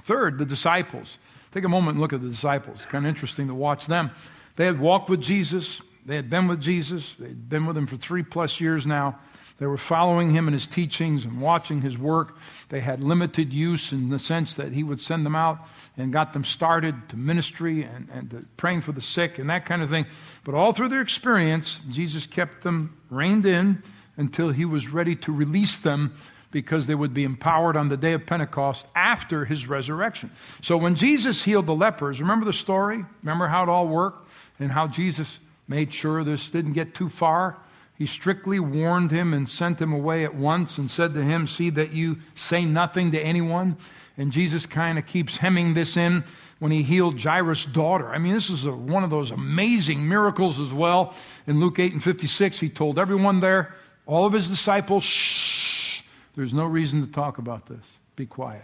Third, 0.01 0.37
the 0.37 0.45
disciples. 0.45 1.17
Take 1.51 1.63
a 1.63 1.69
moment 1.69 1.93
and 1.93 2.01
look 2.01 2.13
at 2.13 2.21
the 2.21 2.29
disciples. 2.29 2.77
It's 2.77 2.85
kind 2.85 3.05
of 3.05 3.09
interesting 3.09 3.47
to 3.47 3.55
watch 3.55 3.87
them. 3.87 4.11
They 4.55 4.65
had 4.65 4.79
walked 4.79 5.09
with 5.09 5.21
Jesus, 5.21 5.81
they 6.05 6.15
had 6.15 6.29
been 6.29 6.47
with 6.47 6.61
Jesus, 6.61 7.13
they'd 7.13 7.49
been 7.49 7.65
with 7.65 7.77
him 7.77 7.87
for 7.87 7.95
three 7.95 8.23
plus 8.23 8.59
years 8.59 8.87
now. 8.87 9.19
They 9.57 9.65
were 9.65 9.77
following 9.77 10.31
him 10.31 10.47
in 10.47 10.53
his 10.53 10.67
teachings 10.67 11.25
and 11.25 11.41
watching 11.41 11.81
his 11.81 11.97
work. 11.97 12.37
They 12.69 12.79
had 12.79 13.03
limited 13.03 13.51
use 13.51 13.91
in 13.91 14.09
the 14.09 14.19
sense 14.19 14.53
that 14.53 14.71
he 14.71 14.83
would 14.83 15.01
send 15.01 15.25
them 15.25 15.35
out 15.35 15.59
and 15.97 16.13
got 16.13 16.33
them 16.33 16.43
started 16.43 17.09
to 17.09 17.17
ministry 17.17 17.81
and, 17.81 18.07
and 18.13 18.47
praying 18.55 18.81
for 18.81 18.91
the 18.91 19.01
sick 19.01 19.39
and 19.39 19.49
that 19.49 19.65
kind 19.65 19.81
of 19.81 19.89
thing. 19.89 20.05
But 20.43 20.53
all 20.53 20.73
through 20.73 20.89
their 20.89 21.01
experience, 21.01 21.79
Jesus 21.89 22.27
kept 22.27 22.61
them 22.61 22.97
reined 23.09 23.47
in 23.47 23.81
until 24.17 24.49
he 24.49 24.65
was 24.65 24.89
ready 24.89 25.15
to 25.15 25.31
release 25.31 25.77
them 25.77 26.13
because 26.51 26.87
they 26.87 26.95
would 26.95 27.13
be 27.13 27.23
empowered 27.23 27.75
on 27.75 27.89
the 27.89 27.97
day 27.97 28.13
of 28.13 28.25
Pentecost 28.25 28.87
after 28.95 29.45
his 29.45 29.67
resurrection. 29.67 30.31
So 30.61 30.77
when 30.77 30.95
Jesus 30.95 31.43
healed 31.43 31.67
the 31.67 31.75
lepers, 31.75 32.21
remember 32.21 32.45
the 32.45 32.53
story? 32.53 33.03
Remember 33.21 33.47
how 33.47 33.63
it 33.63 33.69
all 33.69 33.87
worked 33.87 34.29
and 34.59 34.71
how 34.71 34.87
Jesus 34.87 35.39
made 35.67 35.93
sure 35.93 36.23
this 36.23 36.49
didn't 36.49 36.73
get 36.73 36.95
too 36.95 37.09
far? 37.09 37.59
He 37.97 38.05
strictly 38.05 38.59
warned 38.59 39.11
him 39.11 39.33
and 39.33 39.49
sent 39.49 39.81
him 39.81 39.91
away 39.91 40.23
at 40.23 40.35
once 40.35 40.77
and 40.77 40.89
said 40.89 41.13
to 41.15 41.23
him, 41.23 41.47
See 41.47 41.69
that 41.71 41.93
you 41.93 42.19
say 42.35 42.63
nothing 42.63 43.11
to 43.11 43.19
anyone. 43.19 43.77
And 44.17 44.31
Jesus 44.31 44.65
kind 44.65 44.97
of 44.97 45.05
keeps 45.05 45.37
hemming 45.37 45.73
this 45.73 45.97
in 45.97 46.23
when 46.59 46.71
he 46.71 46.83
healed 46.83 47.19
Jairus' 47.19 47.65
daughter. 47.65 48.09
I 48.09 48.17
mean, 48.17 48.33
this 48.33 48.49
is 48.49 48.65
a, 48.65 48.71
one 48.71 49.03
of 49.03 49.09
those 49.09 49.31
amazing 49.31 50.07
miracles 50.07 50.59
as 50.59 50.73
well. 50.73 51.15
In 51.45 51.59
Luke 51.59 51.79
8 51.79 51.93
and 51.93 52.03
56, 52.03 52.59
he 52.59 52.69
told 52.69 52.97
everyone 52.97 53.39
there, 53.39 53.73
all 54.07 54.25
of 54.25 54.33
his 54.33 54.49
disciples, 54.49 55.03
shh, 55.03 56.01
there's 56.35 56.53
no 56.53 56.65
reason 56.65 57.05
to 57.05 57.11
talk 57.11 57.37
about 57.37 57.67
this. 57.67 57.97
Be 58.15 58.25
quiet. 58.25 58.63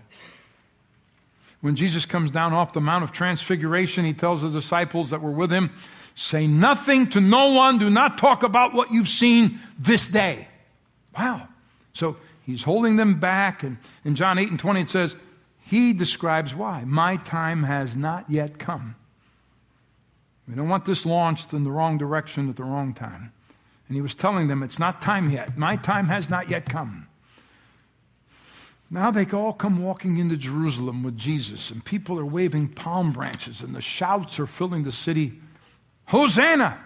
When 1.61 1.75
Jesus 1.75 2.05
comes 2.05 2.31
down 2.31 2.53
off 2.53 2.73
the 2.73 2.81
Mount 2.81 3.03
of 3.03 3.11
Transfiguration, 3.11 4.03
he 4.05 4.13
tells 4.13 4.41
the 4.41 4.49
disciples 4.49 5.11
that 5.11 5.21
were 5.21 5.31
with 5.31 5.51
him, 5.51 5.71
Say 6.15 6.45
nothing 6.45 7.09
to 7.11 7.21
no 7.21 7.53
one. 7.53 7.79
Do 7.79 7.89
not 7.89 8.17
talk 8.17 8.43
about 8.43 8.73
what 8.73 8.91
you've 8.91 9.07
seen 9.07 9.59
this 9.79 10.07
day. 10.07 10.47
Wow. 11.17 11.47
So 11.93 12.17
he's 12.45 12.63
holding 12.63 12.97
them 12.97 13.19
back. 13.19 13.63
And 13.63 13.77
in 14.05 14.15
John 14.15 14.37
8 14.37 14.49
and 14.49 14.59
20, 14.59 14.81
it 14.81 14.89
says, 14.89 15.15
He 15.61 15.91
describes 15.91 16.53
why. 16.53 16.83
My 16.85 17.17
time 17.17 17.63
has 17.63 17.95
not 17.95 18.29
yet 18.29 18.59
come. 18.59 18.95
We 20.47 20.55
don't 20.55 20.69
want 20.69 20.85
this 20.85 21.05
launched 21.05 21.53
in 21.53 21.63
the 21.63 21.71
wrong 21.71 21.97
direction 21.97 22.49
at 22.49 22.57
the 22.57 22.63
wrong 22.63 22.93
time. 22.93 23.31
And 23.87 23.95
he 23.95 24.01
was 24.01 24.15
telling 24.15 24.47
them, 24.47 24.63
It's 24.63 24.79
not 24.79 25.01
time 25.01 25.29
yet. 25.29 25.57
My 25.57 25.75
time 25.75 26.07
has 26.07 26.29
not 26.29 26.49
yet 26.49 26.67
come. 26.67 27.07
Now 28.89 29.09
they 29.09 29.25
all 29.25 29.53
come 29.53 29.81
walking 29.81 30.17
into 30.17 30.37
Jerusalem 30.37 31.03
with 31.03 31.17
Jesus, 31.17 31.71
and 31.71 31.83
people 31.83 32.19
are 32.19 32.25
waving 32.25 32.69
palm 32.69 33.11
branches, 33.11 33.61
and 33.61 33.75
the 33.75 33.81
shouts 33.81 34.39
are 34.39 34.45
filling 34.45 34.83
the 34.83 34.91
city 34.91 35.39
Hosanna! 36.05 36.79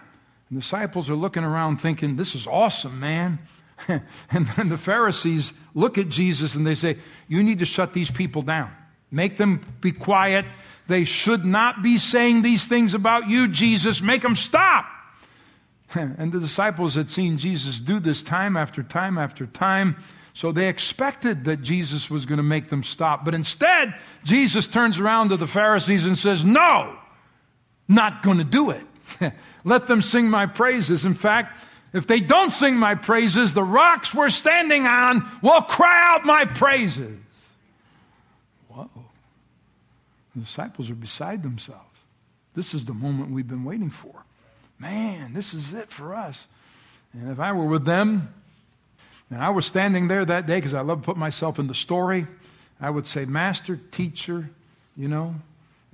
And 0.48 0.58
disciples 0.60 1.10
are 1.10 1.14
looking 1.14 1.44
around 1.44 1.78
thinking, 1.78 2.16
This 2.16 2.34
is 2.34 2.46
awesome, 2.46 3.00
man. 3.00 3.38
and 3.88 4.46
then 4.56 4.68
the 4.68 4.78
Pharisees 4.78 5.52
look 5.74 5.98
at 5.98 6.08
Jesus 6.08 6.54
and 6.54 6.66
they 6.66 6.74
say, 6.74 6.96
You 7.28 7.42
need 7.42 7.58
to 7.60 7.66
shut 7.66 7.92
these 7.92 8.10
people 8.10 8.42
down. 8.42 8.70
Make 9.10 9.36
them 9.36 9.60
be 9.80 9.92
quiet. 9.92 10.44
They 10.86 11.04
should 11.04 11.44
not 11.44 11.82
be 11.82 11.98
saying 11.98 12.42
these 12.42 12.66
things 12.66 12.94
about 12.94 13.28
you, 13.28 13.48
Jesus. 13.48 14.02
Make 14.02 14.22
them 14.22 14.36
stop. 14.36 14.86
and 15.94 16.32
the 16.32 16.40
disciples 16.40 16.94
had 16.94 17.10
seen 17.10 17.38
Jesus 17.38 17.80
do 17.80 18.00
this 18.00 18.22
time 18.22 18.56
after 18.56 18.82
time 18.82 19.18
after 19.18 19.46
time. 19.46 19.96
So 20.34 20.52
they 20.52 20.68
expected 20.68 21.44
that 21.44 21.62
Jesus 21.62 22.08
was 22.08 22.26
going 22.26 22.36
to 22.36 22.44
make 22.44 22.68
them 22.68 22.84
stop. 22.84 23.24
But 23.24 23.34
instead, 23.34 23.94
Jesus 24.22 24.66
turns 24.66 25.00
around 25.00 25.30
to 25.30 25.36
the 25.36 25.46
Pharisees 25.46 26.06
and 26.06 26.16
says, 26.16 26.44
No, 26.44 26.96
not 27.88 28.22
going 28.22 28.38
to 28.38 28.44
do 28.44 28.70
it. 28.70 28.84
Let 29.64 29.88
them 29.88 30.02
sing 30.02 30.28
my 30.30 30.46
praises. 30.46 31.04
In 31.04 31.14
fact, 31.14 31.58
if 31.92 32.06
they 32.06 32.20
don't 32.20 32.52
sing 32.52 32.76
my 32.76 32.94
praises, 32.94 33.54
the 33.54 33.64
rocks 33.64 34.14
we're 34.14 34.28
standing 34.28 34.86
on 34.86 35.28
will 35.42 35.62
cry 35.62 36.14
out 36.14 36.24
my 36.24 36.44
praises. 36.44 37.18
Whoa. 38.68 38.90
The 40.34 40.42
disciples 40.42 40.90
are 40.90 40.94
beside 40.94 41.42
themselves. 41.42 41.82
This 42.54 42.74
is 42.74 42.84
the 42.84 42.94
moment 42.94 43.32
we've 43.32 43.48
been 43.48 43.64
waiting 43.64 43.90
for. 43.90 44.24
Man, 44.78 45.32
this 45.32 45.54
is 45.54 45.72
it 45.72 45.88
for 45.88 46.14
us. 46.14 46.46
And 47.12 47.30
if 47.30 47.40
I 47.40 47.52
were 47.52 47.66
with 47.66 47.84
them, 47.84 48.32
and 49.30 49.42
I 49.42 49.50
was 49.50 49.66
standing 49.66 50.08
there 50.08 50.24
that 50.24 50.46
day 50.46 50.56
because 50.56 50.74
I 50.74 50.80
love 50.80 51.02
to 51.02 51.04
put 51.04 51.16
myself 51.16 51.58
in 51.58 51.66
the 51.66 51.74
story, 51.74 52.26
I 52.80 52.90
would 52.90 53.06
say, 53.06 53.24
Master, 53.24 53.78
teacher, 53.90 54.48
you 54.96 55.08
know, 55.08 55.34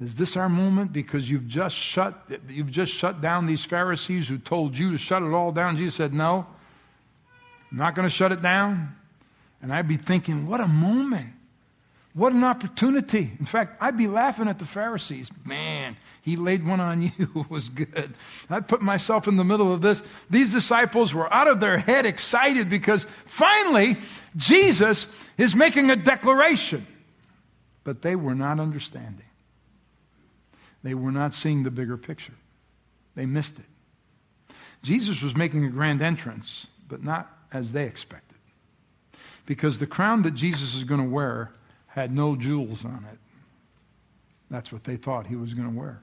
is 0.00 0.17
this 0.17 0.37
our 0.37 0.49
moment? 0.49 0.93
Because 0.93 1.31
you've 1.31 1.49
just 1.49 1.76
shut, 1.76 2.31
you've 2.49 2.71
just 2.71 2.93
shut 2.93 3.21
down 3.21 3.47
these 3.47 3.64
Pharisees 3.64 4.29
who 4.29 4.38
told 4.38 4.76
you 4.76 4.91
to 4.91 4.99
shut 4.99 5.23
it 5.23 5.33
all 5.33 5.53
down. 5.53 5.76
Jesus 5.76 5.95
said, 5.95 6.12
No, 6.12 6.47
I'm 7.71 7.79
not 7.79 7.95
going 7.95 8.07
to 8.07 8.11
shut 8.11 8.33
it 8.33 8.43
down. 8.43 8.95
And 9.62 9.73
I'd 9.73 9.88
be 9.88 9.97
thinking, 9.97 10.47
what 10.47 10.61
a 10.61 10.69
moment. 10.69 11.34
What 12.14 12.33
an 12.33 12.44
opportunity. 12.44 13.33
In 13.40 13.44
fact, 13.44 13.76
I'd 13.80 13.99
be 13.99 14.06
laughing 14.06 14.47
at 14.47 14.61
the 14.61 14.64
Pharisees. 14.64 15.33
Man, 15.44 15.97
he 16.23 16.37
laid 16.37 16.64
one 16.64 16.78
on 16.78 17.02
you. 17.02 17.11
it 17.18 17.50
was 17.50 17.68
good. 17.68 18.14
I 18.49 18.61
put 18.61 18.80
myself 18.80 19.26
in 19.26 19.37
the 19.37 19.42
middle 19.42 19.73
of 19.73 19.83
this. 19.83 20.04
These 20.30 20.52
disciples 20.52 21.12
were 21.12 21.33
out 21.35 21.49
of 21.49 21.59
their 21.59 21.76
head 21.76 22.06
excited 22.06 22.71
because 22.71 23.04
finally 23.04 23.97
Jesus 24.37 25.12
is 25.37 25.56
making 25.56 25.90
a 25.90 25.97
declaration. 25.97 26.87
But 27.83 28.02
they 28.02 28.14
were 28.14 28.35
not 28.35 28.61
understanding. 28.61 29.26
They 30.85 30.94
were 30.94 31.12
not 31.12 31.35
seeing 31.35 31.64
the 31.64 31.71
bigger 31.71 31.97
picture, 31.97 32.35
they 33.16 33.26
missed 33.26 33.59
it. 33.59 33.64
Jesus 34.85 35.23
was 35.23 35.35
making 35.35 35.64
a 35.64 35.71
grand 35.71 36.02
entrance, 36.02 36.68
but 36.88 37.02
not 37.02 37.28
as 37.52 37.73
they 37.73 37.85
expected. 37.85 38.37
Because 39.47 39.78
the 39.78 39.87
crown 39.87 40.23
that 40.23 40.35
Jesus 40.35 40.75
is 40.75 40.85
going 40.85 41.00
to 41.00 41.09
wear 41.09 41.52
had 41.95 42.13
no 42.13 42.35
jewels 42.35 42.85
on 42.85 43.07
it. 43.13 43.19
That's 44.51 44.73
what 44.73 44.83
they 44.83 44.97
thought 44.97 45.29
he 45.29 45.37
was 45.37 45.55
going 45.55 45.73
to 45.73 45.79
wear. 45.79 46.01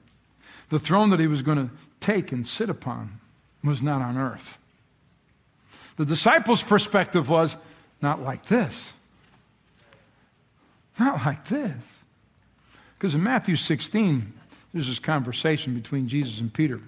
The 0.70 0.78
throne 0.78 1.10
that 1.10 1.20
he 1.20 1.26
was 1.26 1.42
going 1.42 1.68
to 1.68 1.74
take 2.00 2.32
and 2.32 2.46
sit 2.46 2.70
upon 2.70 3.20
was 3.62 3.82
not 3.82 4.00
on 4.00 4.16
earth. 4.16 4.58
The 5.96 6.06
disciples' 6.06 6.62
perspective 6.62 7.28
was 7.28 7.58
not 8.00 8.22
like 8.22 8.46
this. 8.46 8.94
Not 10.98 11.24
like 11.24 11.46
this. 11.48 11.98
Because 12.94 13.14
in 13.14 13.22
Matthew 13.22 13.56
16, 13.56 14.32
there's 14.72 14.88
this 14.88 14.98
conversation 14.98 15.74
between 15.74 16.08
Jesus 16.08 16.40
and 16.40 16.52
Peter. 16.52 16.80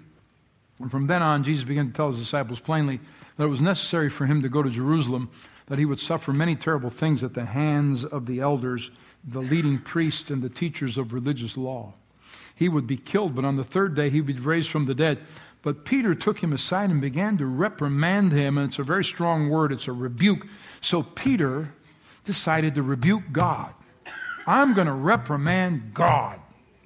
And 0.80 0.90
from 0.90 1.06
then 1.06 1.22
on, 1.22 1.44
Jesus 1.44 1.64
began 1.64 1.88
to 1.88 1.92
tell 1.92 2.08
his 2.08 2.18
disciples 2.18 2.58
plainly 2.58 3.00
that 3.36 3.44
it 3.44 3.48
was 3.48 3.60
necessary 3.60 4.08
for 4.08 4.24
him 4.24 4.40
to 4.42 4.48
go 4.48 4.62
to 4.62 4.70
Jerusalem, 4.70 5.30
that 5.66 5.78
he 5.78 5.84
would 5.84 6.00
suffer 6.00 6.32
many 6.32 6.54
terrible 6.54 6.90
things 6.90 7.24
at 7.24 7.34
the 7.34 7.44
hands 7.44 8.04
of 8.04 8.26
the 8.26 8.40
elders, 8.40 8.90
the 9.24 9.40
leading 9.40 9.78
priests, 9.78 10.30
and 10.30 10.42
the 10.42 10.48
teachers 10.48 10.98
of 10.98 11.12
religious 11.12 11.56
law. 11.56 11.94
He 12.54 12.68
would 12.68 12.86
be 12.86 12.96
killed, 12.96 13.34
but 13.34 13.44
on 13.44 13.56
the 13.56 13.64
third 13.64 13.94
day 13.94 14.10
he 14.10 14.20
would 14.20 14.36
be 14.36 14.40
raised 14.40 14.70
from 14.70 14.86
the 14.86 14.94
dead. 14.94 15.18
But 15.62 15.84
Peter 15.84 16.14
took 16.14 16.40
him 16.40 16.52
aside 16.52 16.90
and 16.90 17.00
began 17.00 17.38
to 17.38 17.46
reprimand 17.46 18.32
him, 18.32 18.58
and 18.58 18.68
it's 18.68 18.78
a 18.78 18.84
very 18.84 19.04
strong 19.04 19.48
word, 19.48 19.72
it's 19.72 19.88
a 19.88 19.92
rebuke. 19.92 20.46
So 20.80 21.02
Peter 21.02 21.72
decided 22.24 22.74
to 22.74 22.82
rebuke 22.82 23.24
God. 23.32 23.72
I'm 24.46 24.74
going 24.74 24.86
to 24.86 24.92
reprimand 24.92 25.94
God, 25.94 26.38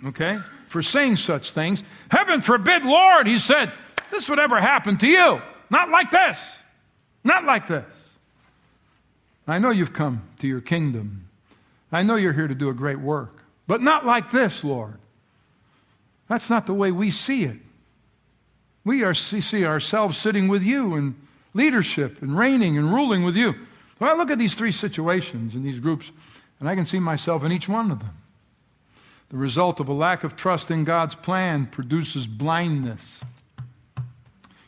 okay? 0.06 0.38
for 0.68 0.82
saying 0.82 1.16
such 1.16 1.52
things. 1.52 1.82
Heaven 2.10 2.40
forbid, 2.40 2.84
Lord, 2.84 3.26
he 3.26 3.38
said, 3.38 3.72
this 4.10 4.28
would 4.28 4.38
ever 4.38 4.60
happen 4.60 4.96
to 4.98 5.06
you. 5.06 5.42
Not 5.70 5.90
like 5.90 6.10
this. 6.10 6.58
Not 7.24 7.44
like 7.44 7.66
this. 7.66 7.84
I 9.48 9.58
know 9.58 9.70
you've 9.70 9.92
come 9.92 10.22
to 10.40 10.46
your 10.46 10.60
kingdom. 10.60 11.28
I 11.90 12.02
know 12.02 12.16
you're 12.16 12.34
here 12.34 12.48
to 12.48 12.54
do 12.54 12.68
a 12.68 12.74
great 12.74 13.00
work, 13.00 13.42
but 13.66 13.80
not 13.80 14.04
like 14.04 14.30
this, 14.30 14.62
Lord. 14.62 14.98
That's 16.28 16.50
not 16.50 16.66
the 16.66 16.74
way 16.74 16.92
we 16.92 17.10
see 17.10 17.44
it. 17.44 17.56
We 18.84 19.02
are, 19.04 19.14
see 19.14 19.64
ourselves 19.64 20.16
sitting 20.16 20.48
with 20.48 20.62
you 20.62 20.94
in 20.94 21.16
leadership 21.54 22.20
and 22.22 22.38
reigning 22.38 22.76
and 22.76 22.92
ruling 22.92 23.22
with 23.22 23.36
you. 23.36 23.54
I 24.00 24.14
look 24.14 24.30
at 24.30 24.38
these 24.38 24.54
three 24.54 24.72
situations 24.72 25.54
in 25.54 25.62
these 25.62 25.80
groups, 25.80 26.12
and 26.60 26.68
I 26.68 26.74
can 26.74 26.86
see 26.86 27.00
myself 27.00 27.42
in 27.42 27.50
each 27.50 27.68
one 27.68 27.90
of 27.90 27.98
them. 27.98 28.16
The 29.30 29.36
result 29.36 29.80
of 29.80 29.88
a 29.88 29.92
lack 29.92 30.24
of 30.24 30.36
trust 30.36 30.70
in 30.70 30.84
God's 30.84 31.14
plan 31.14 31.66
produces 31.66 32.26
blindness. 32.26 33.22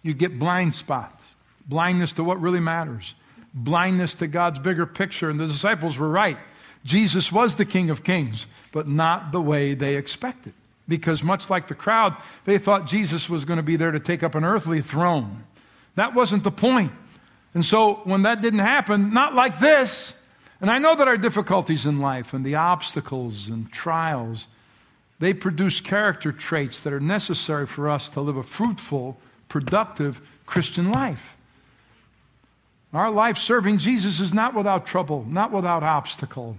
You 0.03 0.15
get 0.15 0.39
blind 0.39 0.75
spots, 0.75 1.35
blindness 1.67 2.13
to 2.15 2.25
what 2.25 2.41
really 2.41 2.61
matters, 2.61 3.15
blindness 3.55 4.15
to 4.17 4.27
God's 4.27 4.59
bigger 4.59 4.87
picture. 4.87 5.31
And 5.31 5.39
the 5.39 5.47
disciples 5.47 5.99
were 5.99 6.09
right. 6.09 6.39
Jesus 6.85 7.31
was 7.31 7.57
the 7.57 7.65
King 7.65 7.91
of 7.91 8.05
Kings, 8.05 8.47
but 8.73 8.89
not 8.89 9.33
the 9.33 9.41
way 9.41 9.75
they 9.75 9.97
expected. 9.97 10.55
Because, 10.89 11.23
much 11.23 11.51
like 11.51 11.69
the 11.69 11.75
crowd, 11.75 12.17
they 12.45 12.59
thought 12.59 12.87
Jesus 12.87 13.31
was 13.31 13.45
going 13.45 13.59
to 13.59 13.63
be 13.63 13.77
there 13.77 13.93
to 13.93 14.01
take 14.01 14.23
up 14.23 14.35
an 14.35 14.45
earthly 14.45 14.81
throne. 14.81 15.45
That 15.95 16.15
wasn't 16.15 16.43
the 16.43 16.51
point. 16.51 16.93
And 17.55 17.65
so, 17.65 18.01
when 18.05 18.23
that 18.23 18.41
didn't 18.41 18.61
happen, 18.61 19.13
not 19.13 19.35
like 19.35 19.61
this, 19.61 20.21
and 20.61 20.71
I 20.71 20.79
know 20.79 20.95
that 20.95 21.09
our 21.09 21.17
difficulties 21.17 21.87
in 21.87 22.01
life 22.01 22.35
and 22.35 22.45
the 22.45 22.57
obstacles 22.57 23.49
and 23.49 23.71
trials, 23.71 24.49
they 25.19 25.33
produce 25.33 25.81
character 25.81 26.33
traits 26.33 26.81
that 26.81 26.93
are 26.93 27.01
necessary 27.01 27.67
for 27.67 27.89
us 27.89 28.09
to 28.11 28.21
live 28.21 28.37
a 28.37 28.43
fruitful, 28.43 29.19
productive 29.49 30.21
Christian 30.47 30.91
life. 30.91 31.37
Our 32.93 33.11
life 33.11 33.39
serving 33.39 33.79
Jesus 33.79 34.19
is 34.19 34.35
not 34.35 34.55
without 34.55 34.87
trouble, 34.87 35.25
not 35.27 35.53
without 35.53 35.83
obstacle. 35.83 36.57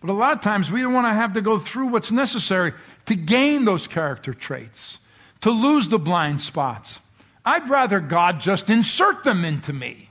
But 0.00 0.10
a 0.10 0.12
lot 0.12 0.32
of 0.32 0.40
times 0.40 0.70
we 0.70 0.80
don't 0.80 0.92
want 0.94 1.06
to 1.06 1.14
have 1.14 1.32
to 1.34 1.40
go 1.40 1.58
through 1.58 1.88
what's 1.88 2.12
necessary 2.12 2.72
to 3.06 3.14
gain 3.14 3.64
those 3.64 3.86
character 3.86 4.34
traits, 4.34 4.98
to 5.40 5.50
lose 5.50 5.88
the 5.88 5.98
blind 5.98 6.40
spots. 6.40 7.00
I'd 7.44 7.68
rather 7.68 8.00
God 8.00 8.40
just 8.40 8.70
insert 8.70 9.24
them 9.24 9.44
into 9.44 9.72
me. 9.72 10.08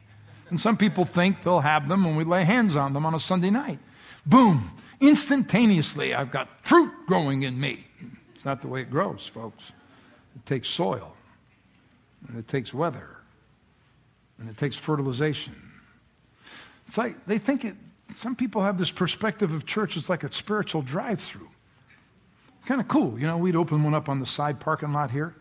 And 0.50 0.60
some 0.60 0.78
people 0.78 1.04
think 1.04 1.44
they'll 1.44 1.60
have 1.60 1.90
them 1.90 2.06
when 2.06 2.16
we 2.16 2.24
lay 2.24 2.44
hands 2.46 2.76
on 2.76 2.94
them 2.94 3.06
on 3.06 3.14
a 3.14 3.20
Sunday 3.20 3.50
night. 3.50 3.80
Boom, 4.26 4.72
instantaneously, 5.02 6.14
I've 6.14 6.32
got 6.32 6.66
fruit 6.66 6.92
growing 7.06 7.44
in 7.44 7.60
me. 7.60 7.86
It's 8.34 8.46
not 8.46 8.62
the 8.62 8.68
way 8.68 8.82
it 8.82 8.90
grows, 8.90 9.28
folks. 9.28 9.74
It 10.36 10.46
takes 10.46 10.70
soil, 10.70 11.16
and 12.28 12.38
it 12.38 12.48
takes 12.48 12.74
weather, 12.74 13.17
and 14.40 14.50
it 14.50 14.58
takes 14.58 14.76
fertilization. 14.78 15.56
It's 16.88 16.98
like 16.98 17.26
they 17.26 17.38
think 17.38 17.66
it, 17.66 17.76
some 18.14 18.36
people 18.36 18.62
have 18.64 18.78
this 18.78 18.92
perspective 18.92 19.54
of 19.54 19.66
church 19.66 19.98
as 19.98 20.10
like 20.10 20.24
a 20.24 20.32
spiritual 20.32 20.82
drive 20.82 21.20
through. 21.20 21.50
Kind 22.66 22.82
of 22.82 22.88
cool. 22.88 23.18
You 23.20 23.28
know, 23.28 23.38
we'd 23.38 23.56
open 23.56 23.84
one 23.84 23.94
up 23.94 24.10
on 24.10 24.20
the 24.20 24.26
side 24.26 24.60
parking 24.60 24.94
lot 24.94 25.12
here. 25.12 25.36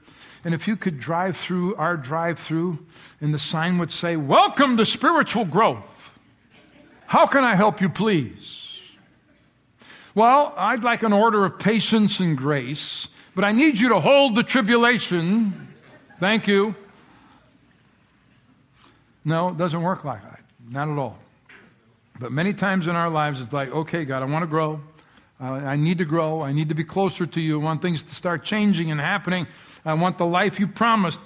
And 0.45 0.55
if 0.55 0.69
you 0.69 0.77
could 0.77 1.01
drive 1.01 1.37
through 1.37 1.75
our 1.75 1.97
drive 1.97 2.39
through, 2.39 2.79
and 3.21 3.35
the 3.35 3.39
sign 3.39 3.79
would 3.79 3.91
say, 3.91 4.17
Welcome 4.17 4.77
to 4.77 4.85
spiritual 4.85 5.45
growth. 5.45 6.19
How 7.07 7.27
can 7.27 7.43
I 7.43 7.55
help 7.55 7.81
you, 7.81 7.89
please? 7.89 8.81
Well, 10.15 10.55
I'd 10.57 10.83
like 10.83 11.03
an 11.03 11.13
order 11.13 11.45
of 11.45 11.59
patience 11.59 12.21
and 12.21 12.37
grace, 12.39 13.09
but 13.35 13.45
I 13.45 13.53
need 13.53 13.79
you 13.79 13.91
to 13.91 14.01
hold 14.01 14.35
the 14.35 14.43
tribulation. 14.43 15.69
Thank 16.19 16.47
you. 16.47 16.75
No, 19.27 19.49
it 19.49 19.57
doesn't 19.57 19.83
work 19.83 20.05
like 20.05 20.23
that. 20.23 20.41
Not 20.71 20.89
at 20.89 20.97
all. 20.97 21.19
But 22.21 22.31
many 22.31 22.55
times 22.55 22.87
in 22.87 22.95
our 22.95 23.11
lives, 23.11 23.41
it's 23.41 23.53
like, 23.53 23.71
okay, 23.71 24.05
God, 24.05 24.23
I 24.23 24.27
want 24.27 24.45
to 24.45 24.47
grow. 24.47 24.81
Uh, 25.41 25.53
I 25.53 25.75
need 25.75 25.99
to 25.99 26.05
grow. 26.05 26.43
I 26.43 26.53
need 26.53 26.69
to 26.69 26.77
be 26.77 26.85
closer 26.85 27.27
to 27.27 27.41
you. 27.41 27.61
I 27.61 27.65
want 27.65 27.83
things 27.83 28.05
to 28.05 28.15
start 28.15 28.45
changing 28.45 28.93
and 28.93 29.01
happening. 29.01 29.49
I 29.85 29.95
want 29.95 30.17
the 30.17 30.25
life 30.25 30.61
you 30.61 30.69
promised, 30.69 31.21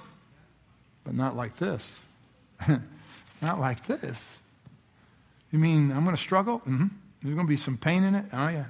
but 1.03 1.13
not 1.13 1.35
like 1.35 1.57
this. 1.57 1.99
not 3.41 3.59
like 3.59 3.85
this. 3.85 4.27
You 5.51 5.59
mean 5.59 5.91
I'm 5.91 6.03
going 6.03 6.15
to 6.15 6.21
struggle? 6.21 6.59
Mm-hmm. 6.61 6.87
There's 7.21 7.35
going 7.35 7.45
to 7.45 7.49
be 7.49 7.57
some 7.57 7.77
pain 7.77 8.03
in 8.03 8.15
it? 8.15 8.25
Oh, 8.33 8.47
yeah. 8.47 8.65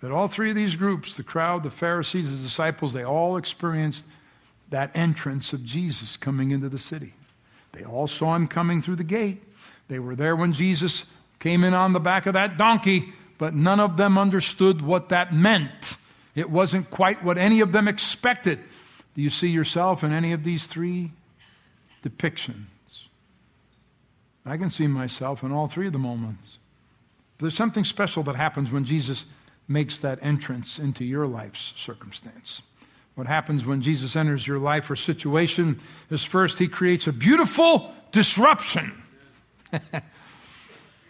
That 0.00 0.12
all 0.12 0.28
three 0.28 0.50
of 0.50 0.56
these 0.56 0.76
groups, 0.76 1.14
the 1.14 1.22
crowd, 1.22 1.62
the 1.62 1.70
Pharisees, 1.70 2.36
the 2.36 2.42
disciples, 2.42 2.92
they 2.92 3.04
all 3.04 3.38
experienced 3.38 4.04
that 4.68 4.90
entrance 4.94 5.54
of 5.54 5.64
Jesus 5.64 6.18
coming 6.18 6.50
into 6.50 6.68
the 6.68 6.78
city. 6.78 7.14
They 7.72 7.84
all 7.84 8.06
saw 8.06 8.36
him 8.36 8.46
coming 8.46 8.82
through 8.82 8.96
the 8.96 9.04
gate. 9.04 9.42
They 9.88 9.98
were 9.98 10.14
there 10.14 10.36
when 10.36 10.52
Jesus 10.52 11.06
came 11.38 11.64
in 11.64 11.74
on 11.74 11.92
the 11.92 12.00
back 12.00 12.26
of 12.26 12.34
that 12.34 12.56
donkey, 12.56 13.12
but 13.38 13.54
none 13.54 13.80
of 13.80 13.96
them 13.96 14.16
understood 14.16 14.82
what 14.82 15.08
that 15.08 15.34
meant. 15.34 15.96
It 16.34 16.48
wasn't 16.48 16.90
quite 16.90 17.24
what 17.24 17.38
any 17.38 17.60
of 17.60 17.72
them 17.72 17.88
expected. 17.88 18.58
Do 19.14 19.22
you 19.22 19.30
see 19.30 19.48
yourself 19.48 20.04
in 20.04 20.12
any 20.12 20.32
of 20.32 20.44
these 20.44 20.66
three 20.66 21.12
depictions? 22.02 23.06
I 24.44 24.56
can 24.56 24.70
see 24.70 24.86
myself 24.86 25.42
in 25.42 25.52
all 25.52 25.66
three 25.66 25.86
of 25.86 25.92
the 25.92 25.98
moments. 25.98 26.58
There's 27.38 27.54
something 27.54 27.84
special 27.84 28.22
that 28.24 28.36
happens 28.36 28.72
when 28.72 28.84
Jesus 28.84 29.24
makes 29.68 29.98
that 29.98 30.18
entrance 30.22 30.78
into 30.78 31.04
your 31.04 31.26
life's 31.26 31.72
circumstance. 31.76 32.62
What 33.14 33.26
happens 33.26 33.66
when 33.66 33.82
Jesus 33.82 34.16
enters 34.16 34.46
your 34.46 34.58
life 34.58 34.90
or 34.90 34.96
situation 34.96 35.80
is 36.10 36.24
first, 36.24 36.58
he 36.58 36.68
creates 36.68 37.06
a 37.06 37.12
beautiful 37.12 37.92
disruption. 38.10 39.02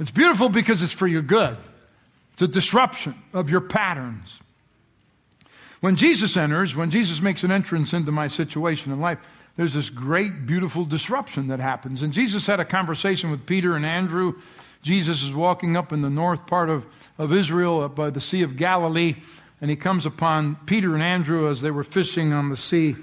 It's 0.03 0.11
beautiful 0.11 0.49
because 0.49 0.83
it's 0.83 0.93
for 0.93 1.07
your 1.07 1.23
good. 1.23 1.57
It's 2.33 2.43
a 2.43 2.49
disruption 2.49 3.15
of 3.33 3.51
your 3.51 3.61
patterns. 3.61 4.41
When 5.81 5.95
Jesus 5.95 6.37
enters, 6.37 6.75
when 6.75 6.91
Jesus 6.91 7.23
makes 7.23 7.45
an 7.45 7.53
entrance 7.53 7.93
into 7.93 8.11
my 8.11 8.27
situation 8.27 8.93
in 8.93 9.01
life, 9.01 9.19
there's 9.57 9.75
this 9.75 9.91
great, 9.91 10.45
beautiful 10.45 10.85
disruption 10.85 11.47
that 11.49 11.61
happens. 11.61 12.03
And 12.03 12.13
Jesus 12.13 12.49
had 12.49 12.59
a 12.59 12.65
conversation 12.65 13.31
with 13.31 13.47
Peter 13.47 13.77
and 13.77 13.87
Andrew. 13.87 14.35
Jesus 14.83 15.23
is 15.23 15.33
walking 15.33 15.77
up 15.77 15.93
in 15.93 16.03
the 16.03 16.11
north 16.11 16.49
part 16.49 16.69
of, 16.69 16.85
of 17.17 17.33
Israel, 17.33 17.89
by 17.89 18.11
the 18.11 18.21
Sea 18.21 18.43
of 18.43 18.57
Galilee, 18.57 19.17
and 19.63 19.71
he 19.71 19.77
comes 19.77 20.05
upon 20.05 20.57
Peter 20.67 20.93
and 20.93 21.03
Andrew 21.03 21.49
as 21.49 21.63
they 21.63 21.71
were 21.71 21.85
fishing 21.85 22.33
on 22.33 22.51
the 22.51 22.57
sea 22.57 22.97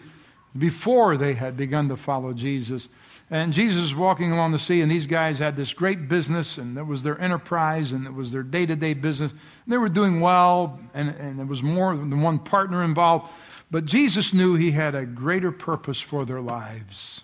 before 0.55 1.15
they 1.15 1.33
had 1.33 1.55
begun 1.55 1.87
to 1.87 1.95
follow 1.95 2.33
Jesus. 2.33 2.89
And 3.31 3.53
Jesus 3.53 3.85
is 3.85 3.95
walking 3.95 4.33
along 4.33 4.51
the 4.51 4.59
sea, 4.59 4.81
and 4.81 4.91
these 4.91 5.07
guys 5.07 5.39
had 5.39 5.55
this 5.55 5.73
great 5.73 6.09
business, 6.09 6.57
and 6.57 6.75
that 6.75 6.85
was 6.85 7.01
their 7.01 7.19
enterprise, 7.21 7.93
and 7.93 8.05
it 8.05 8.13
was 8.13 8.33
their 8.33 8.43
day 8.43 8.65
to 8.65 8.75
day 8.75 8.93
business. 8.93 9.31
And 9.31 9.39
they 9.71 9.77
were 9.77 9.87
doing 9.87 10.19
well, 10.19 10.79
and, 10.93 11.09
and 11.11 11.39
there 11.39 11.45
was 11.45 11.63
more 11.63 11.95
than 11.95 12.21
one 12.21 12.39
partner 12.39 12.83
involved. 12.83 13.31
But 13.71 13.85
Jesus 13.85 14.33
knew 14.33 14.55
he 14.55 14.71
had 14.71 14.95
a 14.95 15.05
greater 15.05 15.51
purpose 15.51 16.01
for 16.01 16.25
their 16.25 16.41
lives. 16.41 17.21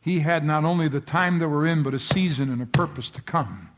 He 0.00 0.20
had 0.20 0.42
not 0.42 0.64
only 0.64 0.88
the 0.88 1.00
time 1.00 1.38
they 1.38 1.46
were 1.46 1.66
in, 1.66 1.82
but 1.82 1.94
a 1.94 1.98
season 2.00 2.50
and 2.50 2.60
a 2.60 2.66
purpose 2.66 3.10
to 3.10 3.22
come. 3.22 3.68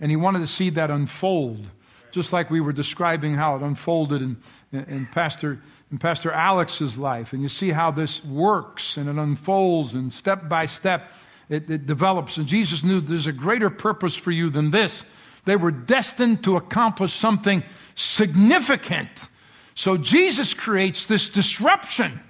And 0.00 0.10
he 0.10 0.16
wanted 0.16 0.40
to 0.40 0.46
see 0.46 0.68
that 0.70 0.90
unfold, 0.90 1.70
just 2.14 2.32
like 2.32 2.50
we 2.50 2.60
were 2.60 2.72
describing 2.72 3.34
how 3.34 3.56
it 3.56 3.62
unfolded 3.62 4.22
in, 4.22 4.36
in 4.72 5.06
Pastor 5.12 5.60
in 5.90 5.98
Pastor 5.98 6.32
Alex's 6.32 6.98
life, 6.98 7.32
and 7.32 7.42
you 7.42 7.48
see 7.48 7.70
how 7.70 7.90
this 7.90 8.24
works 8.24 8.96
and 8.96 9.08
it 9.08 9.16
unfolds, 9.16 9.94
and 9.94 10.12
step 10.12 10.48
by 10.48 10.66
step 10.66 11.12
it, 11.48 11.70
it 11.70 11.86
develops. 11.86 12.36
And 12.36 12.46
Jesus 12.46 12.82
knew 12.82 13.00
there's 13.00 13.26
a 13.26 13.32
greater 13.32 13.70
purpose 13.70 14.16
for 14.16 14.30
you 14.30 14.50
than 14.50 14.70
this. 14.70 15.04
They 15.44 15.56
were 15.56 15.70
destined 15.70 16.42
to 16.44 16.56
accomplish 16.56 17.12
something 17.12 17.62
significant. 17.94 19.28
So 19.74 19.96
Jesus 19.96 20.54
creates 20.54 21.06
this 21.06 21.28
disruption. 21.28 22.20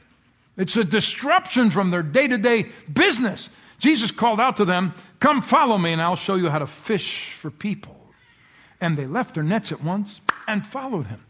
It's 0.56 0.76
a 0.76 0.84
disruption 0.84 1.70
from 1.70 1.90
their 1.90 2.02
day 2.02 2.26
to 2.26 2.38
day 2.38 2.66
business. 2.92 3.50
Jesus 3.78 4.10
called 4.10 4.40
out 4.40 4.56
to 4.56 4.64
them, 4.64 4.94
Come 5.20 5.42
follow 5.42 5.78
me, 5.78 5.92
and 5.92 6.02
I'll 6.02 6.16
show 6.16 6.34
you 6.34 6.50
how 6.50 6.58
to 6.58 6.66
fish 6.66 7.32
for 7.32 7.50
people. 7.50 8.03
And 8.84 8.98
they 8.98 9.06
left 9.06 9.34
their 9.34 9.42
nets 9.42 9.72
at 9.72 9.82
once 9.82 10.20
and 10.46 10.66
followed 10.66 11.06
him. 11.06 11.24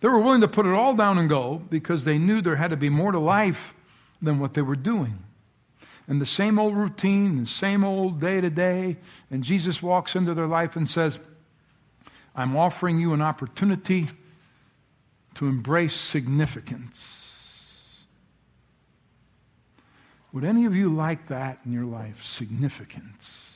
They 0.00 0.06
were 0.06 0.20
willing 0.20 0.42
to 0.42 0.46
put 0.46 0.66
it 0.66 0.72
all 0.72 0.94
down 0.94 1.18
and 1.18 1.28
go 1.28 1.62
because 1.68 2.04
they 2.04 2.16
knew 2.16 2.40
there 2.40 2.54
had 2.54 2.70
to 2.70 2.76
be 2.76 2.88
more 2.88 3.10
to 3.10 3.18
life 3.18 3.74
than 4.22 4.38
what 4.38 4.54
they 4.54 4.62
were 4.62 4.76
doing. 4.76 5.18
And 6.06 6.20
the 6.20 6.26
same 6.26 6.60
old 6.60 6.76
routine, 6.76 7.40
the 7.40 7.46
same 7.46 7.82
old 7.82 8.20
day 8.20 8.40
to 8.40 8.50
day, 8.50 8.98
and 9.32 9.42
Jesus 9.42 9.82
walks 9.82 10.14
into 10.14 10.32
their 10.32 10.46
life 10.46 10.76
and 10.76 10.88
says, 10.88 11.18
I'm 12.36 12.56
offering 12.56 13.00
you 13.00 13.12
an 13.12 13.20
opportunity 13.20 14.06
to 15.34 15.48
embrace 15.48 15.96
significance. 15.96 18.04
Would 20.32 20.44
any 20.44 20.66
of 20.66 20.76
you 20.76 20.94
like 20.94 21.26
that 21.26 21.58
in 21.66 21.72
your 21.72 21.84
life? 21.84 22.24
Significance. 22.24 23.53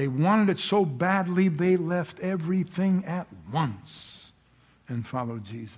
They 0.00 0.08
wanted 0.08 0.48
it 0.48 0.58
so 0.58 0.86
badly, 0.86 1.48
they 1.48 1.76
left 1.76 2.20
everything 2.20 3.04
at 3.04 3.26
once 3.52 4.32
and 4.88 5.06
followed 5.06 5.44
Jesus. 5.44 5.76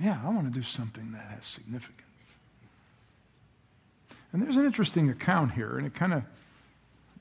Yeah, 0.00 0.18
I 0.24 0.30
want 0.30 0.46
to 0.46 0.50
do 0.50 0.62
something 0.62 1.12
that 1.12 1.20
has 1.20 1.44
significance. 1.44 2.00
And 4.32 4.40
there's 4.40 4.56
an 4.56 4.64
interesting 4.64 5.10
account 5.10 5.52
here, 5.52 5.76
and 5.76 5.86
it 5.86 5.92
kind 5.92 6.14
of 6.14 6.22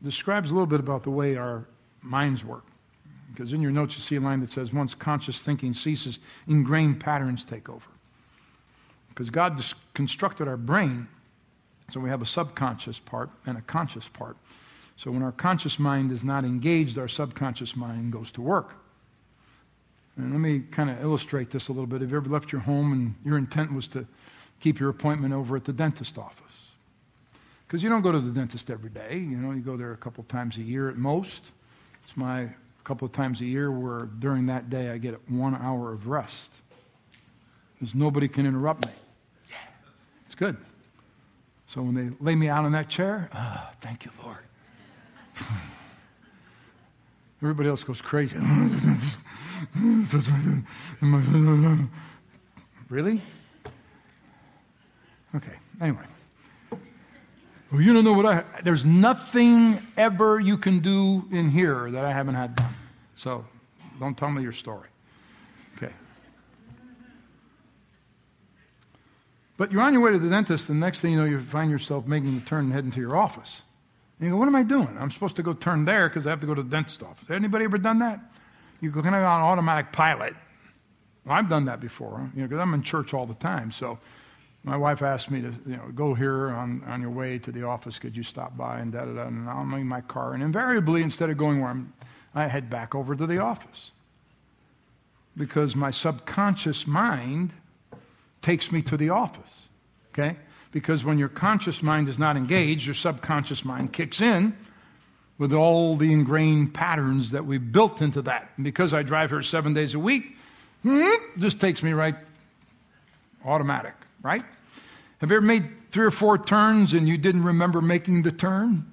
describes 0.03 0.51
a 0.51 0.53
little 0.53 0.65
bit 0.65 0.79
about 0.79 1.03
the 1.03 1.11
way 1.11 1.35
our 1.35 1.65
minds 2.01 2.45
work. 2.45 2.63
Because 3.31 3.51
in 3.51 3.61
your 3.61 3.71
notes, 3.71 3.95
you 3.95 4.01
see 4.01 4.15
a 4.15 4.21
line 4.21 4.39
that 4.39 4.51
says, 4.51 4.71
Once 4.71 4.95
conscious 4.95 5.41
thinking 5.41 5.73
ceases, 5.73 6.19
ingrained 6.47 7.01
patterns 7.01 7.43
take 7.43 7.67
over. 7.67 7.89
Because 9.09 9.29
God 9.29 9.61
constructed 9.93 10.47
our 10.47 10.55
brain, 10.55 11.09
so 11.89 11.99
we 11.99 12.07
have 12.07 12.21
a 12.21 12.25
subconscious 12.25 13.01
part 13.01 13.29
and 13.45 13.57
a 13.57 13.61
conscious 13.63 14.07
part. 14.07 14.37
So 14.95 15.11
when 15.11 15.21
our 15.21 15.31
conscious 15.31 15.77
mind 15.77 16.11
is 16.11 16.23
not 16.23 16.43
engaged, 16.43 16.97
our 16.97 17.07
subconscious 17.07 17.75
mind 17.75 18.13
goes 18.13 18.31
to 18.33 18.41
work. 18.41 18.75
And 20.17 20.31
let 20.31 20.39
me 20.39 20.59
kind 20.71 20.89
of 20.89 21.01
illustrate 21.03 21.49
this 21.49 21.67
a 21.67 21.73
little 21.73 21.87
bit. 21.87 22.01
Have 22.01 22.11
you 22.11 22.17
ever 22.17 22.29
left 22.29 22.51
your 22.51 22.61
home 22.61 22.93
and 22.93 23.15
your 23.25 23.37
intent 23.37 23.73
was 23.73 23.87
to 23.89 24.07
keep 24.61 24.79
your 24.79 24.89
appointment 24.89 25.33
over 25.33 25.57
at 25.57 25.65
the 25.65 25.73
dentist 25.73 26.17
office? 26.17 26.71
Because 27.67 27.83
you 27.83 27.89
don't 27.89 28.01
go 28.01 28.11
to 28.11 28.19
the 28.19 28.31
dentist 28.31 28.69
every 28.69 28.89
day. 28.89 29.17
You 29.17 29.37
know, 29.37 29.51
you 29.51 29.61
go 29.61 29.75
there 29.75 29.91
a 29.91 29.97
couple 29.97 30.23
times 30.25 30.57
a 30.57 30.61
year 30.61 30.89
at 30.89 30.95
most. 30.95 31.51
It's 32.03 32.15
my 32.15 32.49
couple 32.85 33.05
of 33.07 33.11
times 33.11 33.41
a 33.41 33.45
year 33.45 33.71
where 33.71 34.05
during 34.19 34.45
that 34.45 34.69
day 34.69 34.91
I 34.91 34.97
get 34.97 35.19
one 35.29 35.55
hour 35.55 35.91
of 35.91 36.07
rest. 36.07 36.53
Because 37.73 37.95
nobody 37.95 38.27
can 38.27 38.45
interrupt 38.45 38.85
me. 38.85 38.91
Yeah, 39.49 39.55
it's 40.25 40.35
good. 40.35 40.55
So 41.67 41.81
when 41.81 41.95
they 41.95 42.15
lay 42.21 42.35
me 42.35 42.47
out 42.47 42.63
in 42.63 42.71
that 42.71 42.87
chair, 42.87 43.27
ah, 43.33 43.69
oh, 43.69 43.75
thank 43.81 44.05
you, 44.05 44.11
Lord. 44.23 44.44
Everybody 47.41 47.69
else 47.69 47.83
goes 47.83 48.01
crazy. 48.01 48.37
really? 52.89 53.21
Okay, 55.35 55.53
anyway. 55.81 56.05
Well, 57.71 57.81
you 57.81 57.93
don't 57.93 58.03
know 58.03 58.13
what 58.13 58.25
I. 58.25 58.43
There's 58.63 58.85
nothing 58.85 59.79
ever 59.97 60.39
you 60.39 60.57
can 60.57 60.79
do 60.79 61.25
in 61.31 61.49
here 61.49 61.91
that 61.91 62.05
I 62.05 62.11
haven't 62.13 62.35
had 62.35 62.55
done. 62.55 62.73
So 63.15 63.45
don't 63.99 64.17
tell 64.17 64.31
me 64.31 64.41
your 64.41 64.53
story. 64.53 64.87
Okay. 65.75 65.91
But 69.57 69.71
you're 69.71 69.81
on 69.81 69.93
your 69.93 70.01
way 70.01 70.11
to 70.11 70.19
the 70.19 70.29
dentist, 70.29 70.69
and 70.69 70.81
the 70.81 70.85
next 70.85 71.01
thing 71.01 71.13
you 71.13 71.19
know, 71.19 71.25
you 71.25 71.39
find 71.39 71.69
yourself 71.69 72.07
making 72.07 72.39
the 72.39 72.45
turn 72.45 72.65
and 72.65 72.73
heading 72.73 72.91
to 72.91 72.99
your 72.99 73.17
office. 73.17 73.61
And 74.19 74.27
you 74.27 74.33
go, 74.33 74.37
What 74.37 74.47
am 74.47 74.55
I 74.55 74.63
doing? 74.63 74.95
I'm 74.99 75.11
supposed 75.11 75.35
to 75.37 75.43
go 75.43 75.53
turn 75.53 75.85
there 75.85 76.09
because 76.09 76.27
I 76.27 76.29
have 76.29 76.39
to 76.41 76.47
go 76.47 76.53
to 76.53 76.63
the 76.63 76.69
dentist 76.69 77.03
office. 77.03 77.29
Anybody 77.29 77.65
ever 77.65 77.77
done 77.77 77.99
that? 77.99 78.19
You 78.81 78.91
go 78.91 79.01
kind 79.01 79.15
of 79.15 79.23
on 79.23 79.41
automatic 79.41 79.91
pilot. 79.91 80.33
Well, 81.25 81.35
I've 81.35 81.49
done 81.49 81.65
that 81.65 81.79
before, 81.79 82.29
you 82.35 82.41
know, 82.41 82.47
because 82.47 82.59
I'm 82.59 82.73
in 82.73 82.83
church 82.83 83.13
all 83.13 83.25
the 83.25 83.33
time. 83.33 83.71
So 83.71 83.97
my 84.63 84.77
wife 84.77 85.01
asked 85.01 85.31
me 85.31 85.41
to, 85.41 85.53
you 85.65 85.77
know, 85.77 85.89
go 85.93 86.13
here 86.13 86.49
on, 86.49 86.83
on 86.85 87.01
your 87.01 87.11
way 87.11 87.39
to 87.39 87.51
the 87.51 87.63
office. 87.63 87.99
Could 87.99 88.15
you 88.15 88.23
stop 88.23 88.55
by 88.57 88.79
and 88.79 88.91
da 88.91 89.05
da 89.05 89.13
da? 89.13 89.27
And 89.27 89.49
I'm 89.49 89.73
in 89.73 89.87
my 89.87 90.01
car. 90.01 90.33
And 90.33 90.43
invariably, 90.43 91.01
instead 91.01 91.29
of 91.29 91.37
going 91.37 91.61
where 91.61 91.69
I'm, 91.69 91.93
I 92.33 92.47
head 92.47 92.69
back 92.69 92.93
over 92.93 93.15
to 93.15 93.25
the 93.25 93.39
office 93.39 93.91
because 95.37 95.75
my 95.75 95.91
subconscious 95.91 96.87
mind 96.87 97.53
takes 98.41 98.71
me 98.71 98.81
to 98.83 98.97
the 98.97 99.09
office. 99.09 99.67
Okay? 100.13 100.37
Because 100.75 101.05
when 101.05 101.17
your 101.17 101.29
conscious 101.29 101.81
mind 101.81 102.09
is 102.09 102.19
not 102.19 102.35
engaged, 102.35 102.85
your 102.85 102.95
subconscious 102.95 103.63
mind 103.63 103.93
kicks 103.93 104.19
in 104.19 104.57
with 105.37 105.53
all 105.53 105.95
the 105.95 106.11
ingrained 106.11 106.73
patterns 106.73 107.31
that 107.31 107.45
we've 107.45 107.71
built 107.71 108.01
into 108.01 108.21
that. 108.23 108.49
And 108.57 108.65
because 108.65 108.93
I 108.93 109.01
drive 109.01 109.29
here 109.29 109.41
seven 109.41 109.73
days 109.73 109.95
a 109.95 109.99
week, 109.99 110.35
hmm, 110.83 111.13
just 111.37 111.61
takes 111.61 111.81
me 111.81 111.93
right 111.93 112.15
automatic, 113.45 113.93
right? 114.21 114.43
Have 115.19 115.29
you 115.29 115.37
ever 115.37 115.45
made 115.45 115.63
three 115.91 116.03
or 116.03 116.11
four 116.11 116.37
turns 116.37 116.93
and 116.93 117.07
you 117.07 117.17
didn't 117.17 117.45
remember 117.45 117.79
making 117.79 118.23
the 118.23 118.33
turn? 118.33 118.85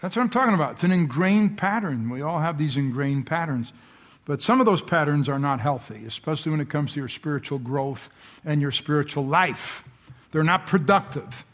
That's 0.00 0.16
what 0.16 0.22
I'm 0.22 0.30
talking 0.30 0.54
about. 0.54 0.72
It's 0.72 0.84
an 0.84 0.92
ingrained 0.92 1.58
pattern. 1.58 2.08
We 2.08 2.22
all 2.22 2.38
have 2.40 2.56
these 2.56 2.78
ingrained 2.78 3.26
patterns. 3.26 3.74
But 4.24 4.40
some 4.40 4.60
of 4.60 4.66
those 4.66 4.82
patterns 4.82 5.28
are 5.28 5.38
not 5.38 5.60
healthy, 5.60 6.04
especially 6.06 6.52
when 6.52 6.60
it 6.60 6.68
comes 6.68 6.92
to 6.92 7.00
your 7.00 7.08
spiritual 7.08 7.58
growth 7.58 8.08
and 8.44 8.60
your 8.60 8.70
spiritual 8.70 9.26
life. 9.26 9.88
They're 10.30 10.44
not 10.44 10.66
productive. 10.66 11.44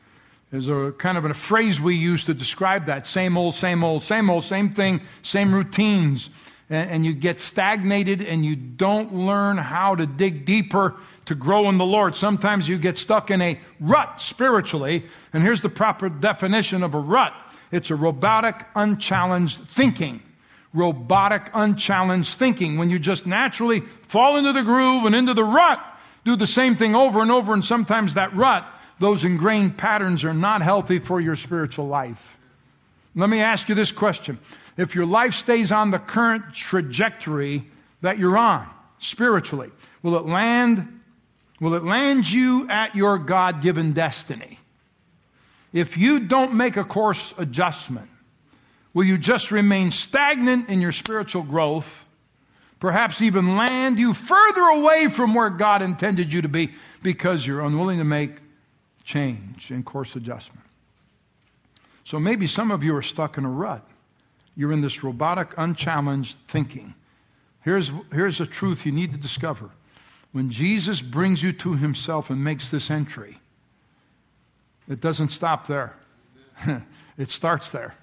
There's 0.50 0.68
a 0.68 0.92
kind 0.96 1.18
of 1.18 1.24
a 1.24 1.34
phrase 1.34 1.80
we 1.80 1.94
use 1.94 2.24
to 2.26 2.34
describe 2.34 2.86
that 2.86 3.06
same 3.06 3.36
old, 3.36 3.54
same 3.54 3.84
old, 3.84 4.02
same 4.02 4.30
old, 4.30 4.44
same 4.44 4.70
thing, 4.70 5.00
same 5.22 5.54
routines. 5.54 6.30
And, 6.70 6.90
and 6.90 7.06
you 7.06 7.14
get 7.14 7.40
stagnated 7.40 8.22
and 8.22 8.44
you 8.44 8.56
don't 8.56 9.14
learn 9.14 9.56
how 9.56 9.94
to 9.94 10.06
dig 10.06 10.44
deeper 10.44 10.94
to 11.26 11.34
grow 11.34 11.68
in 11.68 11.78
the 11.78 11.84
Lord. 11.84 12.16
Sometimes 12.16 12.68
you 12.68 12.78
get 12.78 12.96
stuck 12.96 13.30
in 13.30 13.42
a 13.42 13.58
rut 13.80 14.20
spiritually. 14.20 15.04
And 15.32 15.42
here's 15.42 15.60
the 15.60 15.68
proper 15.68 16.08
definition 16.08 16.82
of 16.82 16.94
a 16.94 17.00
rut 17.00 17.34
it's 17.70 17.90
a 17.90 17.96
robotic, 17.96 18.64
unchallenged 18.74 19.60
thinking. 19.60 20.22
Robotic, 20.74 21.50
unchallenged 21.54 22.38
thinking. 22.38 22.78
When 22.78 22.90
you 22.90 22.98
just 22.98 23.26
naturally 23.26 23.80
fall 23.80 24.36
into 24.36 24.52
the 24.52 24.62
groove 24.62 25.04
and 25.04 25.14
into 25.14 25.34
the 25.34 25.44
rut, 25.44 25.80
do 26.24 26.36
the 26.36 26.46
same 26.46 26.76
thing 26.76 26.94
over 26.94 27.20
and 27.20 27.30
over, 27.30 27.54
and 27.54 27.64
sometimes 27.64 28.14
that 28.14 28.34
rut, 28.34 28.66
those 28.98 29.24
ingrained 29.24 29.78
patterns 29.78 30.24
are 30.24 30.34
not 30.34 30.60
healthy 30.60 30.98
for 30.98 31.20
your 31.20 31.36
spiritual 31.36 31.86
life. 31.86 32.38
Let 33.14 33.30
me 33.30 33.40
ask 33.40 33.68
you 33.68 33.74
this 33.74 33.92
question. 33.92 34.38
If 34.76 34.94
your 34.94 35.06
life 35.06 35.34
stays 35.34 35.72
on 35.72 35.90
the 35.90 35.98
current 35.98 36.54
trajectory 36.54 37.64
that 38.00 38.18
you're 38.18 38.38
on 38.38 38.68
spiritually, 38.98 39.70
will 40.02 40.16
it 40.16 40.26
land 40.26 41.00
will 41.60 41.74
it 41.74 41.82
land 41.82 42.30
you 42.30 42.68
at 42.70 42.94
your 42.94 43.18
God-given 43.18 43.92
destiny? 43.92 44.60
If 45.72 45.96
you 45.96 46.20
don't 46.20 46.54
make 46.54 46.76
a 46.76 46.84
course 46.84 47.34
adjustment, 47.36 48.08
will 48.98 49.04
you 49.04 49.16
just 49.16 49.52
remain 49.52 49.92
stagnant 49.92 50.68
in 50.68 50.80
your 50.80 50.90
spiritual 50.90 51.44
growth? 51.44 52.04
Perhaps 52.80 53.22
even 53.22 53.56
land 53.56 53.96
you 53.96 54.12
further 54.12 54.60
away 54.60 55.06
from 55.06 55.34
where 55.34 55.50
God 55.50 55.82
intended 55.82 56.32
you 56.32 56.42
to 56.42 56.48
be 56.48 56.70
because 57.00 57.46
you're 57.46 57.60
unwilling 57.60 57.98
to 57.98 58.04
make 58.04 58.40
change 59.04 59.70
and 59.70 59.86
course 59.86 60.16
adjustment. 60.16 60.66
So 62.02 62.18
maybe 62.18 62.48
some 62.48 62.72
of 62.72 62.82
you 62.82 62.96
are 62.96 63.02
stuck 63.02 63.38
in 63.38 63.44
a 63.44 63.48
rut. 63.48 63.86
You're 64.56 64.72
in 64.72 64.80
this 64.80 65.04
robotic, 65.04 65.54
unchallenged 65.56 66.36
thinking. 66.48 66.96
Here's, 67.60 67.92
here's 68.12 68.40
a 68.40 68.46
truth 68.46 68.84
you 68.84 68.90
need 68.90 69.12
to 69.12 69.18
discover. 69.18 69.70
When 70.32 70.50
Jesus 70.50 71.00
brings 71.00 71.40
you 71.40 71.52
to 71.52 71.74
himself 71.74 72.30
and 72.30 72.42
makes 72.42 72.68
this 72.68 72.90
entry, 72.90 73.38
it 74.88 75.00
doesn't 75.00 75.28
stop 75.28 75.68
there, 75.68 75.94
it 77.16 77.30
starts 77.30 77.70
there. 77.70 77.94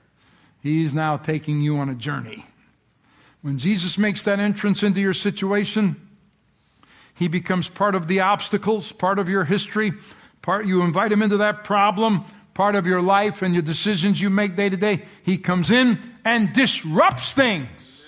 He's 0.65 0.95
now 0.95 1.15
taking 1.17 1.61
you 1.61 1.77
on 1.77 1.89
a 1.89 1.93
journey. 1.93 2.43
When 3.43 3.59
Jesus 3.59 3.99
makes 3.99 4.23
that 4.23 4.39
entrance 4.39 4.81
into 4.81 4.99
your 4.99 5.13
situation, 5.13 5.95
he 7.13 7.27
becomes 7.27 7.69
part 7.69 7.93
of 7.93 8.07
the 8.07 8.21
obstacles, 8.21 8.91
part 8.91 9.19
of 9.19 9.29
your 9.29 9.43
history, 9.43 9.93
part 10.41 10.65
you 10.65 10.81
invite 10.81 11.11
him 11.11 11.21
into 11.21 11.37
that 11.37 11.65
problem, 11.65 12.25
part 12.55 12.73
of 12.73 12.87
your 12.87 12.99
life 12.99 13.43
and 13.43 13.53
your 13.53 13.61
decisions 13.61 14.19
you 14.19 14.31
make 14.31 14.55
day 14.55 14.67
to 14.67 14.75
day. 14.75 15.03
He 15.21 15.37
comes 15.37 15.69
in 15.69 15.99
and 16.25 16.51
disrupts 16.51 17.33
things. 17.33 18.03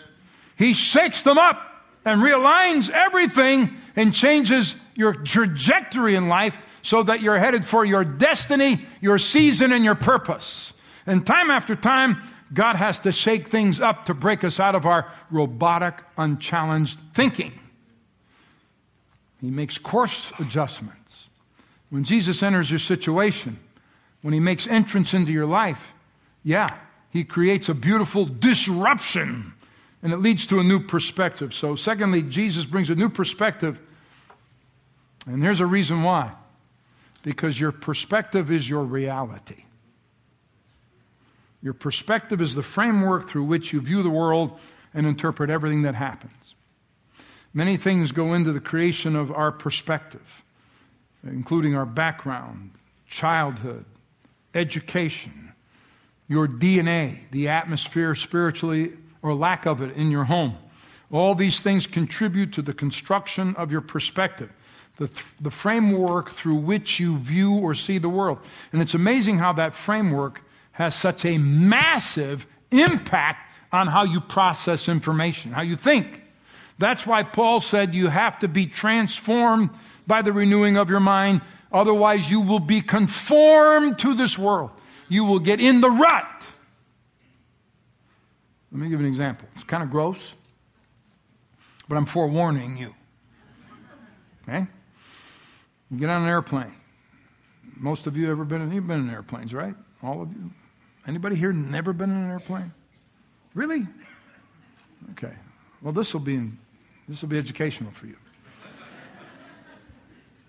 He 0.57 0.73
shakes 0.73 1.21
them 1.21 1.37
up 1.37 1.61
and 2.05 2.23
realigns 2.23 2.89
everything 2.89 3.69
and 3.95 4.15
changes 4.15 4.73
your 4.95 5.13
trajectory 5.13 6.15
in 6.15 6.27
life 6.27 6.57
so 6.81 7.03
that 7.03 7.21
you're 7.21 7.37
headed 7.37 7.63
for 7.63 7.85
your 7.85 8.03
destiny, 8.03 8.79
your 8.99 9.19
season, 9.19 9.71
and 9.71 9.85
your 9.85 9.93
purpose. 9.93 10.73
And 11.05 11.23
time 11.23 11.51
after 11.51 11.75
time, 11.75 12.19
God 12.53 12.75
has 12.75 12.99
to 12.99 13.11
shake 13.11 13.47
things 13.47 13.81
up 13.81 14.05
to 14.05 14.13
break 14.13 14.43
us 14.43 14.59
out 14.59 14.75
of 14.75 14.85
our 14.85 15.11
robotic, 15.29 16.03
unchallenged 16.17 16.99
thinking. 17.13 17.51
He 19.41 19.49
makes 19.49 19.77
course 19.77 20.31
adjustments. 20.39 21.27
When 21.89 22.03
Jesus 22.03 22.41
enters 22.43 22.69
your 22.71 22.79
situation, 22.79 23.59
when 24.21 24.33
he 24.33 24.39
makes 24.39 24.67
entrance 24.67 25.13
into 25.13 25.31
your 25.31 25.45
life, 25.45 25.93
yeah, 26.43 26.67
he 27.09 27.23
creates 27.23 27.69
a 27.69 27.73
beautiful 27.73 28.25
disruption 28.25 29.53
and 30.03 30.13
it 30.13 30.17
leads 30.17 30.47
to 30.47 30.59
a 30.59 30.63
new 30.63 30.79
perspective. 30.79 31.53
So, 31.53 31.75
secondly, 31.75 32.21
Jesus 32.21 32.65
brings 32.65 32.89
a 32.89 32.95
new 32.95 33.09
perspective, 33.09 33.79
and 35.25 35.43
there's 35.43 35.59
a 35.59 35.65
reason 35.65 36.03
why 36.03 36.33
because 37.23 37.59
your 37.59 37.73
perspective 37.73 38.49
is 38.51 38.69
your 38.69 38.83
reality. 38.83 39.65
Your 41.67 41.73
perspective 41.73 42.39
is 42.39 42.55
the 42.55 42.63
framework 42.63 43.27
through 43.27 43.43
which 43.43 43.73
you 43.73 43.81
view 43.81 44.01
the 44.01 44.09
world 44.09 44.57
and 44.93 45.05
interpret 45.05 45.49
everything 45.49 45.81
that 45.81 45.95
happens. 45.95 46.55
Many 47.53 47.75
things 47.75 48.13
go 48.13 48.33
into 48.33 48.53
the 48.53 48.61
creation 48.61 49.17
of 49.17 49.33
our 49.33 49.51
perspective, 49.51 50.45
including 51.25 51.75
our 51.75 51.85
background, 51.85 52.71
childhood, 53.09 53.83
education, 54.55 55.51
your 56.29 56.47
DNA, 56.47 57.29
the 57.31 57.49
atmosphere 57.49 58.15
spiritually 58.15 58.93
or 59.21 59.35
lack 59.35 59.65
of 59.65 59.81
it 59.81 59.93
in 59.97 60.09
your 60.09 60.23
home. 60.23 60.57
All 61.11 61.35
these 61.35 61.59
things 61.59 61.85
contribute 61.85 62.53
to 62.53 62.61
the 62.61 62.73
construction 62.73 63.57
of 63.57 63.73
your 63.73 63.81
perspective 63.81 64.53
the, 64.95 65.11
the 65.41 65.51
framework 65.51 66.29
through 66.29 66.55
which 66.55 66.97
you 66.97 67.17
view 67.17 67.53
or 67.53 67.75
see 67.75 67.97
the 67.97 68.09
world. 68.09 68.39
And 68.71 68.81
it's 68.81 68.93
amazing 68.93 69.37
how 69.37 69.51
that 69.53 69.75
framework 69.75 70.43
has 70.77 70.93
such 70.93 71.25
a 71.25 71.39
massive 71.39 72.45
impact 72.69 73.51
on 73.71 73.87
how 73.87 74.03
you 74.03 74.21
process 74.21 74.87
information, 74.87 75.51
how 75.51 75.63
you 75.63 75.75
think. 75.75 76.21
That's 76.77 77.07
why 77.07 77.23
Paul 77.23 77.59
said 77.61 77.95
you 77.95 78.09
have 78.09 78.37
to 78.39 78.47
be 78.47 78.67
transformed 78.67 79.71
by 80.05 80.21
the 80.21 80.31
renewing 80.31 80.77
of 80.77 80.87
your 80.87 80.99
mind. 80.99 81.41
Otherwise, 81.71 82.29
you 82.29 82.41
will 82.41 82.59
be 82.59 82.81
conformed 82.81 83.97
to 83.97 84.13
this 84.13 84.37
world. 84.37 84.69
You 85.09 85.25
will 85.25 85.39
get 85.39 85.59
in 85.59 85.81
the 85.81 85.89
rut. 85.89 86.43
Let 88.71 88.79
me 88.79 88.87
give 88.87 88.99
an 88.99 89.07
example. 89.07 89.47
It's 89.55 89.63
kind 89.63 89.81
of 89.81 89.89
gross, 89.89 90.35
but 91.89 91.95
I'm 91.95 92.05
forewarning 92.05 92.77
you. 92.77 92.93
Okay? 94.47 94.67
You 95.89 95.97
get 95.97 96.11
on 96.11 96.21
an 96.21 96.29
airplane. 96.29 96.75
Most 97.77 98.05
of 98.05 98.15
you 98.15 98.29
ever 98.29 98.45
been 98.45 98.61
in, 98.61 98.71
you've 98.71 98.85
been 98.85 98.99
in 98.99 99.09
airplanes, 99.09 99.55
right? 99.55 99.73
All 100.03 100.21
of 100.21 100.31
you? 100.31 100.51
Anybody 101.07 101.35
here 101.35 101.53
never 101.53 101.93
been 101.93 102.09
in 102.09 102.17
an 102.17 102.29
airplane? 102.29 102.73
Really? 103.53 103.87
Okay. 105.11 105.33
Well, 105.81 105.93
this 105.93 106.13
will 106.13 106.21
be 106.21 106.49
this 107.07 107.21
will 107.21 107.29
be 107.29 107.37
educational 107.37 107.91
for 107.91 108.07
you. 108.07 108.17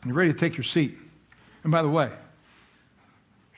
You're 0.04 0.14
ready 0.14 0.32
to 0.32 0.38
take 0.38 0.56
your 0.56 0.64
seat. 0.64 0.96
And 1.62 1.70
by 1.70 1.82
the 1.82 1.88
way, 1.88 2.10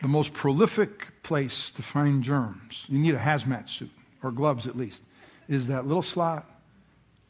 the 0.03 0.09
most 0.09 0.35
prolific 0.35 1.23
place 1.23 1.71
to 1.73 1.83
find 1.83 2.23
germs, 2.23 2.87
you 2.89 2.99
need 2.99 3.15
a 3.15 3.19
hazmat 3.19 3.69
suit 3.69 3.91
or 4.23 4.31
gloves 4.31 4.67
at 4.67 4.77
least, 4.77 5.03
is 5.49 5.67
that 5.69 5.87
little 5.87 6.03
slot 6.03 6.47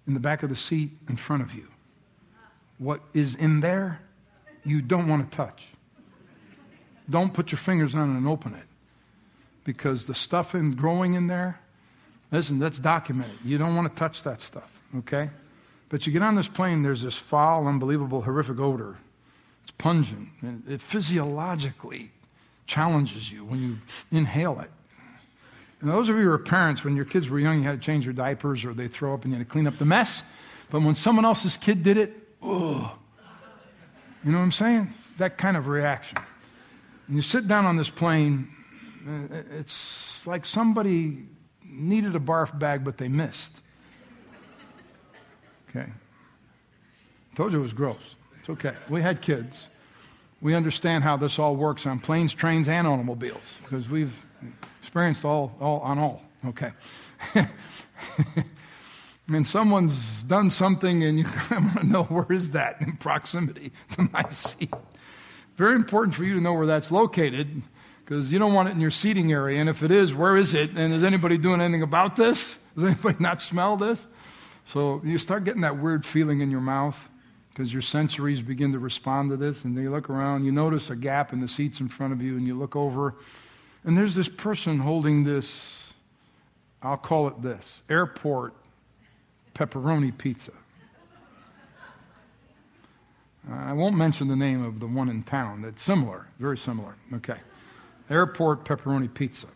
in 0.06 0.14
the 0.14 0.20
back 0.20 0.42
of 0.42 0.48
the 0.48 0.56
seat 0.56 0.90
in 1.08 1.16
front 1.16 1.42
of 1.42 1.54
you. 1.54 1.68
What 2.78 3.00
is 3.14 3.34
in 3.36 3.60
there 3.60 4.00
you 4.64 4.82
don't 4.82 5.08
want 5.08 5.30
to 5.30 5.36
touch. 5.36 5.68
don't 7.08 7.32
put 7.32 7.50
your 7.50 7.58
fingers 7.58 7.94
on 7.94 8.14
it 8.14 8.18
and 8.18 8.28
open 8.28 8.54
it. 8.54 8.69
Because 9.72 10.06
the 10.06 10.16
stuff 10.16 10.52
in 10.56 10.72
growing 10.72 11.14
in 11.14 11.28
there, 11.28 11.60
listen, 12.32 12.58
that's 12.58 12.80
documented. 12.80 13.38
You 13.44 13.56
don't 13.56 13.76
want 13.76 13.88
to 13.88 13.94
touch 13.94 14.24
that 14.24 14.40
stuff, 14.40 14.68
okay? 14.98 15.30
But 15.88 16.06
you 16.06 16.12
get 16.12 16.22
on 16.22 16.34
this 16.34 16.48
plane, 16.48 16.82
there's 16.82 17.02
this 17.02 17.16
foul, 17.16 17.68
unbelievable, 17.68 18.22
horrific 18.22 18.58
odor. 18.58 18.96
It's 19.62 19.70
pungent, 19.70 20.30
and 20.40 20.64
it 20.68 20.80
physiologically 20.80 22.10
challenges 22.66 23.30
you 23.30 23.44
when 23.44 23.62
you 23.62 23.78
inhale 24.10 24.58
it. 24.58 24.70
And 25.80 25.88
those 25.88 26.08
of 26.08 26.16
you 26.16 26.22
who 26.22 26.32
are 26.32 26.38
parents, 26.38 26.84
when 26.84 26.96
your 26.96 27.04
kids 27.04 27.30
were 27.30 27.38
young, 27.38 27.58
you 27.58 27.62
had 27.62 27.80
to 27.80 27.86
change 27.86 28.04
your 28.04 28.12
diapers 28.12 28.64
or 28.64 28.74
they 28.74 28.88
throw 28.88 29.14
up 29.14 29.22
and 29.22 29.32
you 29.32 29.38
had 29.38 29.46
to 29.46 29.52
clean 29.52 29.68
up 29.68 29.78
the 29.78 29.84
mess. 29.84 30.28
But 30.68 30.82
when 30.82 30.96
someone 30.96 31.24
else's 31.24 31.56
kid 31.56 31.84
did 31.84 31.96
it, 31.96 32.12
oh, 32.42 32.98
you 34.24 34.32
know 34.32 34.38
what 34.38 34.44
I'm 34.44 34.52
saying? 34.52 34.92
That 35.18 35.38
kind 35.38 35.56
of 35.56 35.68
reaction. 35.68 36.18
And 37.06 37.16
you 37.16 37.22
sit 37.22 37.48
down 37.48 37.66
on 37.66 37.76
this 37.76 37.88
plane, 37.88 38.48
Uh, 39.06 39.42
it's 39.58 40.26
like 40.26 40.44
somebody 40.44 41.26
needed 41.64 42.14
a 42.16 42.20
barf 42.20 42.56
bag, 42.58 42.84
but 42.84 42.98
they 42.98 43.08
missed. 43.08 43.60
Okay. 45.68 45.88
Told 47.34 47.52
you 47.52 47.60
it 47.60 47.62
was 47.62 47.72
gross. 47.72 48.16
It's 48.40 48.50
okay. 48.50 48.74
We 48.88 49.00
had 49.00 49.22
kids. 49.22 49.68
We 50.40 50.54
understand 50.54 51.04
how 51.04 51.16
this 51.16 51.38
all 51.38 51.54
works 51.54 51.86
on 51.86 52.00
planes, 52.00 52.34
trains, 52.34 52.68
and 52.68 52.86
automobiles 52.86 53.58
because 53.62 53.88
we've 53.88 54.24
experienced 54.78 55.24
all, 55.24 55.54
all 55.60 55.80
on 55.80 55.98
all. 55.98 56.22
Okay. 56.46 56.72
and 59.28 59.46
someone's 59.46 60.22
done 60.24 60.50
something 60.50 61.04
and 61.04 61.18
you 61.18 61.26
want 61.50 61.78
to 61.78 61.86
know 61.86 62.04
where 62.04 62.26
is 62.30 62.50
that 62.50 62.80
in 62.80 62.96
proximity 62.96 63.70
to 63.92 64.08
my 64.12 64.24
seat. 64.30 64.72
Very 65.56 65.76
important 65.76 66.14
for 66.14 66.24
you 66.24 66.34
to 66.34 66.40
know 66.40 66.54
where 66.54 66.66
that's 66.66 66.90
located 66.90 67.62
because 68.10 68.32
you 68.32 68.40
don't 68.40 68.54
want 68.54 68.68
it 68.68 68.72
in 68.72 68.80
your 68.80 68.90
seating 68.90 69.30
area. 69.30 69.60
And 69.60 69.68
if 69.68 69.84
it 69.84 69.92
is, 69.92 70.12
where 70.12 70.36
is 70.36 70.52
it? 70.52 70.70
And 70.76 70.92
is 70.92 71.04
anybody 71.04 71.38
doing 71.38 71.60
anything 71.60 71.82
about 71.82 72.16
this? 72.16 72.58
Does 72.74 72.82
anybody 72.82 73.18
not 73.20 73.40
smell 73.40 73.76
this? 73.76 74.04
So 74.64 75.00
you 75.04 75.16
start 75.16 75.44
getting 75.44 75.60
that 75.60 75.78
weird 75.78 76.04
feeling 76.04 76.40
in 76.40 76.50
your 76.50 76.60
mouth 76.60 77.08
because 77.50 77.72
your 77.72 77.82
sensories 77.82 78.44
begin 78.44 78.72
to 78.72 78.80
respond 78.80 79.30
to 79.30 79.36
this. 79.36 79.62
And 79.62 79.76
you 79.76 79.92
look 79.92 80.10
around, 80.10 80.44
you 80.44 80.50
notice 80.50 80.90
a 80.90 80.96
gap 80.96 81.32
in 81.32 81.40
the 81.40 81.46
seats 81.46 81.78
in 81.78 81.86
front 81.86 82.12
of 82.12 82.20
you, 82.20 82.36
and 82.36 82.44
you 82.48 82.58
look 82.58 82.74
over, 82.74 83.14
and 83.84 83.96
there's 83.96 84.16
this 84.16 84.28
person 84.28 84.80
holding 84.80 85.22
this, 85.22 85.92
I'll 86.82 86.96
call 86.96 87.28
it 87.28 87.40
this 87.42 87.82
airport 87.88 88.54
pepperoni 89.54 90.18
pizza. 90.18 90.52
I 93.48 93.72
won't 93.72 93.96
mention 93.96 94.26
the 94.26 94.34
name 94.34 94.64
of 94.64 94.80
the 94.80 94.88
one 94.88 95.08
in 95.08 95.22
town. 95.22 95.64
It's 95.64 95.80
similar, 95.80 96.26
very 96.40 96.58
similar. 96.58 96.96
Okay. 97.14 97.38
Airport 98.10 98.64
pepperoni 98.64 99.12
pizza. 99.12 99.46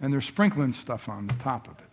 And 0.00 0.12
they're 0.12 0.20
sprinkling 0.20 0.72
stuff 0.72 1.08
on 1.08 1.26
the 1.26 1.34
top 1.34 1.68
of 1.68 1.78
it. 1.78 1.84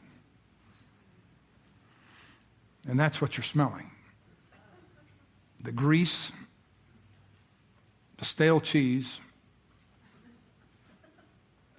And 2.90 3.00
that's 3.00 3.22
what 3.22 3.38
you're 3.38 3.44
smelling 3.44 3.92
the 5.64 5.72
grease, 5.72 6.32
the 8.18 8.26
stale 8.26 8.62
cheese, 8.62 9.20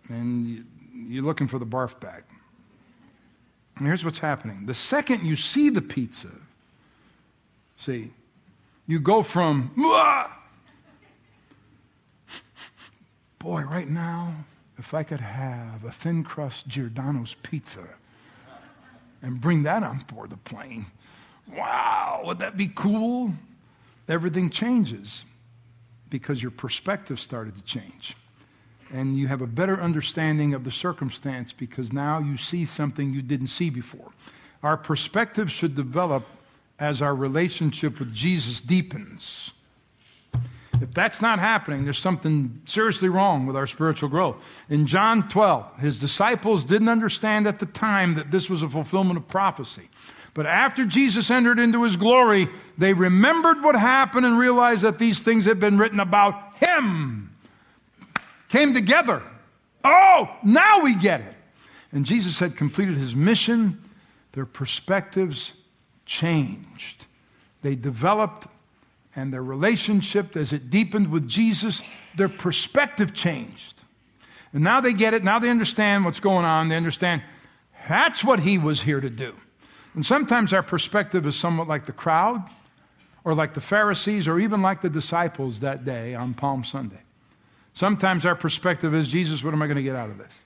and 0.08 0.66
you're 0.94 1.24
looking 1.24 1.46
for 1.46 1.58
the 1.58 1.66
barf 1.66 1.98
bag. 2.00 2.24
And 3.76 3.86
here's 3.86 4.04
what's 4.04 4.18
happening 4.18 4.66
the 4.66 4.74
second 4.74 5.22
you 5.22 5.36
see 5.36 5.70
the 5.70 5.80
pizza, 5.80 6.28
see, 7.76 8.10
you 8.86 9.00
go 9.00 9.22
from, 9.22 9.70
boy, 13.38 13.62
right 13.62 13.88
now, 13.88 14.32
if 14.76 14.94
I 14.94 15.02
could 15.02 15.20
have 15.20 15.84
a 15.84 15.90
thin 15.90 16.24
crust 16.24 16.68
Giordano's 16.68 17.34
pizza 17.34 17.86
and 19.22 19.40
bring 19.40 19.64
that 19.64 19.82
on 19.82 19.98
board 20.12 20.30
the 20.30 20.36
plane, 20.36 20.86
wow, 21.50 22.22
would 22.24 22.38
that 22.38 22.56
be 22.56 22.68
cool? 22.68 23.32
Everything 24.08 24.50
changes 24.50 25.24
because 26.10 26.40
your 26.40 26.50
perspective 26.50 27.20
started 27.20 27.56
to 27.56 27.62
change 27.62 28.16
and 28.92 29.18
you 29.18 29.26
have 29.26 29.42
a 29.42 29.46
better 29.46 29.80
understanding 29.80 30.54
of 30.54 30.64
the 30.64 30.70
circumstance 30.70 31.52
because 31.52 31.92
now 31.92 32.18
you 32.18 32.36
see 32.36 32.64
something 32.64 33.12
you 33.12 33.22
didn't 33.22 33.48
see 33.48 33.70
before. 33.70 34.10
Our 34.62 34.76
perspective 34.76 35.50
should 35.50 35.74
develop 35.74 36.26
as 36.78 37.02
our 37.02 37.14
relationship 37.14 37.98
with 37.98 38.14
Jesus 38.14 38.60
deepens. 38.60 39.52
If 40.80 40.94
that's 40.94 41.20
not 41.20 41.38
happening, 41.38 41.84
there's 41.84 41.98
something 41.98 42.60
seriously 42.64 43.08
wrong 43.08 43.46
with 43.46 43.56
our 43.56 43.66
spiritual 43.66 44.08
growth. 44.08 44.36
In 44.68 44.86
John 44.86 45.28
12, 45.28 45.78
his 45.78 45.98
disciples 45.98 46.64
didn't 46.64 46.88
understand 46.88 47.46
at 47.46 47.58
the 47.58 47.66
time 47.66 48.14
that 48.14 48.30
this 48.30 48.48
was 48.48 48.62
a 48.62 48.68
fulfillment 48.68 49.18
of 49.18 49.26
prophecy. 49.28 49.88
But 50.34 50.46
after 50.46 50.84
Jesus 50.84 51.30
entered 51.30 51.58
into 51.58 51.82
his 51.82 51.96
glory, 51.96 52.48
they 52.76 52.94
remembered 52.94 53.62
what 53.62 53.74
happened 53.74 54.24
and 54.24 54.38
realized 54.38 54.82
that 54.82 54.98
these 54.98 55.18
things 55.18 55.46
had 55.46 55.58
been 55.58 55.78
written 55.78 55.98
about 55.98 56.56
him 56.56 57.30
came 58.48 58.72
together. 58.72 59.22
Oh, 59.84 60.30
now 60.44 60.82
we 60.82 60.94
get 60.94 61.20
it. 61.20 61.34
And 61.92 62.04
Jesus 62.04 62.38
had 62.38 62.56
completed 62.56 62.96
his 62.96 63.16
mission. 63.16 63.82
Their 64.32 64.46
perspectives 64.46 65.54
changed. 66.04 67.06
They 67.62 67.74
developed, 67.74 68.46
and 69.16 69.32
their 69.32 69.42
relationship, 69.42 70.36
as 70.36 70.52
it 70.52 70.70
deepened 70.70 71.10
with 71.10 71.28
Jesus, 71.28 71.82
their 72.16 72.28
perspective 72.28 73.14
changed. 73.14 73.82
And 74.52 74.62
now 74.62 74.80
they 74.80 74.92
get 74.92 75.14
it. 75.14 75.24
Now 75.24 75.38
they 75.38 75.50
understand 75.50 76.04
what's 76.04 76.20
going 76.20 76.44
on. 76.44 76.68
They 76.68 76.76
understand 76.76 77.22
that's 77.88 78.22
what 78.22 78.40
he 78.40 78.58
was 78.58 78.82
here 78.82 79.00
to 79.00 79.10
do. 79.10 79.34
And 79.94 80.04
sometimes 80.04 80.52
our 80.52 80.62
perspective 80.62 81.26
is 81.26 81.36
somewhat 81.36 81.68
like 81.68 81.86
the 81.86 81.92
crowd, 81.92 82.48
or 83.24 83.34
like 83.34 83.54
the 83.54 83.60
Pharisees, 83.60 84.28
or 84.28 84.38
even 84.38 84.62
like 84.62 84.80
the 84.80 84.90
disciples 84.90 85.60
that 85.60 85.84
day 85.84 86.14
on 86.14 86.34
Palm 86.34 86.64
Sunday. 86.64 87.00
Sometimes 87.72 88.24
our 88.24 88.34
perspective 88.34 88.94
is, 88.94 89.08
Jesus, 89.08 89.44
what 89.44 89.54
am 89.54 89.62
I 89.62 89.66
going 89.66 89.76
to 89.76 89.82
get 89.82 89.96
out 89.96 90.10
of 90.10 90.18
this? 90.18 90.42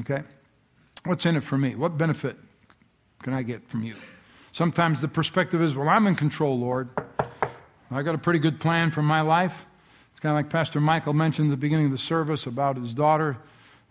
Okay? 0.00 0.22
What's 1.04 1.26
in 1.26 1.36
it 1.36 1.42
for 1.42 1.58
me? 1.58 1.74
What 1.74 1.98
benefit 1.98 2.36
can 3.22 3.32
I 3.32 3.42
get 3.42 3.68
from 3.68 3.82
you? 3.82 3.96
Sometimes 4.52 5.00
the 5.00 5.08
perspective 5.08 5.60
is, 5.60 5.74
well, 5.74 5.88
I'm 5.88 6.06
in 6.06 6.14
control, 6.14 6.58
Lord. 6.58 6.88
I 7.90 8.02
got 8.02 8.14
a 8.14 8.18
pretty 8.18 8.38
good 8.38 8.60
plan 8.60 8.90
for 8.90 9.02
my 9.02 9.22
life. 9.22 9.64
It's 10.10 10.20
kind 10.20 10.32
of 10.32 10.36
like 10.36 10.50
Pastor 10.50 10.80
Michael 10.80 11.12
mentioned 11.14 11.48
at 11.48 11.50
the 11.52 11.56
beginning 11.56 11.86
of 11.86 11.92
the 11.92 11.98
service 11.98 12.46
about 12.46 12.76
his 12.76 12.92
daughter 12.92 13.38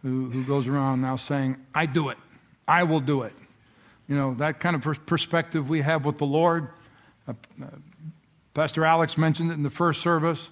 who, 0.04 0.30
who 0.30 0.44
goes 0.44 0.68
around 0.68 1.02
now 1.02 1.16
saying, 1.16 1.58
I 1.74 1.86
do 1.86 2.10
it. 2.10 2.18
I 2.68 2.84
will 2.84 3.00
do 3.00 3.24
it. 3.24 3.34
You 4.08 4.16
know, 4.16 4.34
that 4.36 4.60
kind 4.60 4.76
of 4.76 5.06
perspective 5.06 5.68
we 5.68 5.82
have 5.82 6.06
with 6.06 6.18
the 6.18 6.26
Lord. 6.26 6.70
Uh, 7.28 7.34
uh, 7.62 7.68
Pastor 8.54 8.86
Alex 8.86 9.18
mentioned 9.18 9.52
it 9.52 9.56
in 9.56 9.64
the 9.64 9.70
first 9.70 10.02
service. 10.02 10.50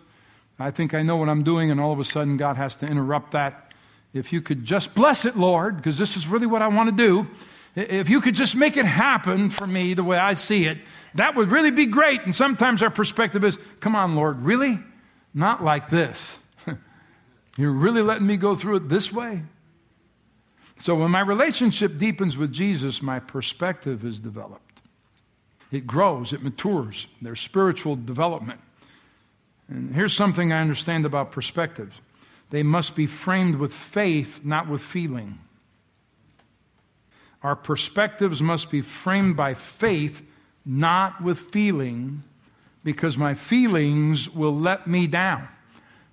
I 0.60 0.72
think 0.72 0.94
I 0.94 1.02
know 1.04 1.18
what 1.18 1.30
I'm 1.30 1.44
doing, 1.44 1.72
and 1.72 1.80
all 1.80 1.92
of 1.92 2.00
a 2.00 2.04
sudden 2.04 2.38
God 2.38 2.56
has 2.56 2.76
to 2.78 2.86
interrupt 2.86 3.32
that. 3.32 3.74
If 4.14 4.32
you 4.32 4.42
could 4.42 4.64
just 4.64 4.96
bless 4.96 5.26
it, 5.26 5.36
Lord, 5.36 5.78
because 5.78 5.98
this 5.98 6.16
is 6.16 6.28
really 6.28 6.48
what 6.48 6.62
I 6.62 6.70
want 6.70 6.90
to 6.90 6.96
do. 6.96 7.28
If 7.76 8.10
you 8.10 8.22
could 8.22 8.36
just 8.36 8.56
make 8.56 8.78
it 8.78 8.86
happen 8.86 9.50
for 9.50 9.68
me 9.68 9.94
the 9.94 10.04
way 10.04 10.18
I 10.18 10.36
see 10.36 10.66
it, 10.66 10.78
that 11.16 11.36
would 11.36 11.52
really 11.52 11.72
be 11.72 11.88
great. 11.88 12.22
And 12.22 12.34
sometimes 12.34 12.82
our 12.82 12.90
perspective 12.90 13.44
is, 13.44 13.60
come 13.82 13.96
on, 13.96 14.16
Lord, 14.16 14.42
really? 14.42 14.80
Not 15.34 15.64
like 15.64 15.90
this. 15.90 16.40
You're 17.58 17.72
really 17.72 18.02
letting 18.02 18.28
me 18.28 18.38
go 18.38 18.56
through 18.56 18.78
it 18.78 18.90
this 18.90 19.12
way? 19.12 19.42
So 20.78 20.96
when 20.96 21.12
my 21.12 21.22
relationship 21.22 21.98
deepens 21.98 22.38
with 22.38 22.54
Jesus, 22.54 23.02
my 23.02 23.20
perspective 23.20 24.06
is 24.06 24.20
developed. 24.20 24.62
It 25.72 25.88
grows, 25.88 26.32
it 26.32 26.44
matures. 26.44 27.08
There's 27.22 27.40
spiritual 27.40 27.96
development. 27.96 28.62
And 29.68 29.94
here's 29.94 30.14
something 30.14 30.54
I 30.54 30.62
understand 30.62 31.06
about 31.06 31.32
perspectives 31.32 32.00
they 32.52 32.64
must 32.64 32.96
be 32.96 33.08
framed 33.08 33.56
with 33.56 33.74
faith, 33.74 34.46
not 34.46 34.68
with 34.68 34.82
feeling. 34.82 35.40
Our 37.46 37.56
perspectives 37.56 38.42
must 38.42 38.72
be 38.72 38.82
framed 38.82 39.38
by 39.38 39.54
faith, 39.54 40.28
not 40.66 41.22
with 41.22 41.38
feeling, 41.38 42.24
because 42.84 43.20
my 43.20 43.36
feelings 43.36 44.34
will 44.34 44.58
let 44.58 44.88
me 44.88 45.06
down. 45.06 45.48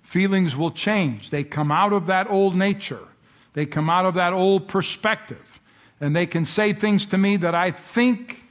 Feelings 0.03 0.55
will 0.55 0.69
change. 0.69 1.31
They 1.31 1.43
come 1.43 1.71
out 1.71 1.91
of 1.91 2.05
that 2.05 2.29
old 2.29 2.55
nature, 2.55 3.07
they 3.53 3.65
come 3.65 3.89
out 3.89 4.05
of 4.05 4.13
that 4.13 4.31
old 4.31 4.67
perspective. 4.67 5.59
And 5.99 6.15
they 6.15 6.27
can 6.27 6.45
say 6.45 6.71
things 6.71 7.07
to 7.07 7.17
me 7.17 7.37
that 7.37 7.55
I 7.55 7.71
think 7.71 8.43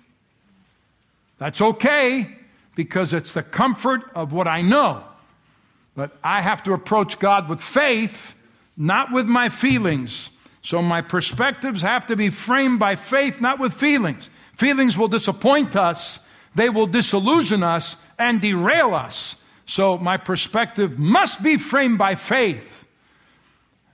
that's 1.38 1.60
okay, 1.60 2.36
because 2.74 3.14
it's 3.14 3.30
the 3.30 3.44
comfort 3.44 4.10
of 4.16 4.32
what 4.32 4.48
I 4.48 4.60
know. 4.60 5.04
But 5.94 6.18
I 6.24 6.40
have 6.40 6.64
to 6.64 6.72
approach 6.72 7.20
God 7.20 7.48
with 7.48 7.60
faith, 7.60 8.34
not 8.76 9.12
with 9.12 9.26
my 9.28 9.50
feelings. 9.50 10.30
So 10.62 10.80
my 10.80 11.02
perspectives 11.02 11.82
have 11.82 12.06
to 12.06 12.16
be 12.16 12.30
framed 12.30 12.78
by 12.78 12.96
faith, 12.96 13.40
not 13.40 13.58
with 13.58 13.74
feelings. 13.74 14.30
Feelings 14.54 14.96
will 14.96 15.08
disappoint 15.08 15.74
us, 15.76 16.26
they 16.54 16.68
will 16.68 16.86
disillusion 16.86 17.62
us 17.62 17.96
and 18.18 18.40
derail 18.40 18.94
us. 18.94 19.42
So 19.66 19.98
my 19.98 20.16
perspective 20.16 20.98
must 20.98 21.42
be 21.42 21.56
framed 21.56 21.98
by 21.98 22.14
faith. 22.14 22.86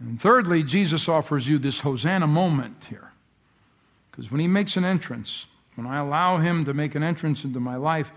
And 0.00 0.20
thirdly, 0.20 0.62
Jesus 0.62 1.08
offers 1.08 1.48
you 1.48 1.58
this 1.58 1.80
Hosanna 1.80 2.26
moment 2.26 2.86
here. 2.88 3.12
Because 4.10 4.30
when 4.30 4.40
he 4.40 4.48
makes 4.48 4.76
an 4.76 4.84
entrance, 4.84 5.46
when 5.76 5.86
I 5.86 5.98
allow 5.98 6.38
him 6.38 6.64
to 6.64 6.74
make 6.74 6.94
an 6.94 7.02
entrance 7.02 7.44
into 7.44 7.60
my 7.60 7.76
life, 7.76 8.10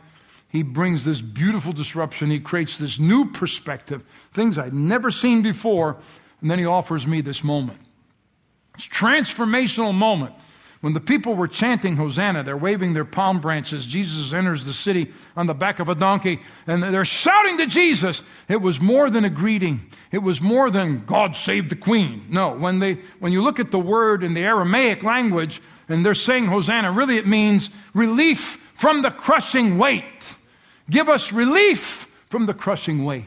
he 0.49 0.63
brings 0.63 1.05
this 1.05 1.21
beautiful 1.21 1.71
disruption. 1.71 2.29
He 2.29 2.39
creates 2.39 2.75
this 2.75 2.99
new 2.99 3.31
perspective, 3.31 4.03
things 4.33 4.57
I'd 4.57 4.73
never 4.73 5.09
seen 5.09 5.41
before, 5.41 5.97
and 6.41 6.51
then 6.51 6.59
he 6.59 6.65
offers 6.65 7.07
me 7.07 7.21
this 7.21 7.43
moment. 7.43 7.79
Transformational 8.87 9.93
moment. 9.93 10.33
When 10.81 10.93
the 10.93 10.99
people 10.99 11.35
were 11.35 11.47
chanting 11.47 11.95
Hosanna, 11.95 12.41
they're 12.41 12.57
waving 12.57 12.93
their 12.93 13.05
palm 13.05 13.39
branches. 13.39 13.85
Jesus 13.85 14.33
enters 14.33 14.65
the 14.65 14.73
city 14.73 15.11
on 15.37 15.45
the 15.45 15.53
back 15.53 15.79
of 15.79 15.89
a 15.89 15.95
donkey, 15.95 16.39
and 16.65 16.81
they're 16.81 17.05
shouting 17.05 17.59
to 17.59 17.67
Jesus. 17.67 18.23
It 18.49 18.61
was 18.61 18.81
more 18.81 19.11
than 19.11 19.23
a 19.23 19.29
greeting. 19.29 19.91
It 20.11 20.23
was 20.23 20.41
more 20.41 20.71
than 20.71 21.05
God 21.05 21.35
save 21.35 21.69
the 21.69 21.75
queen. 21.75 22.25
No, 22.29 22.55
when, 22.55 22.79
they, 22.79 22.95
when 23.19 23.31
you 23.31 23.43
look 23.43 23.59
at 23.59 23.69
the 23.69 23.79
word 23.79 24.23
in 24.23 24.33
the 24.33 24.41
Aramaic 24.41 25.03
language, 25.03 25.61
and 25.87 26.03
they're 26.03 26.15
saying 26.15 26.47
Hosanna, 26.47 26.91
really 26.91 27.17
it 27.17 27.27
means 27.27 27.69
relief 27.93 28.71
from 28.73 29.03
the 29.03 29.11
crushing 29.11 29.77
weight. 29.77 30.35
Give 30.89 31.09
us 31.09 31.31
relief 31.31 32.11
from 32.27 32.47
the 32.47 32.55
crushing 32.55 33.05
weight. 33.05 33.25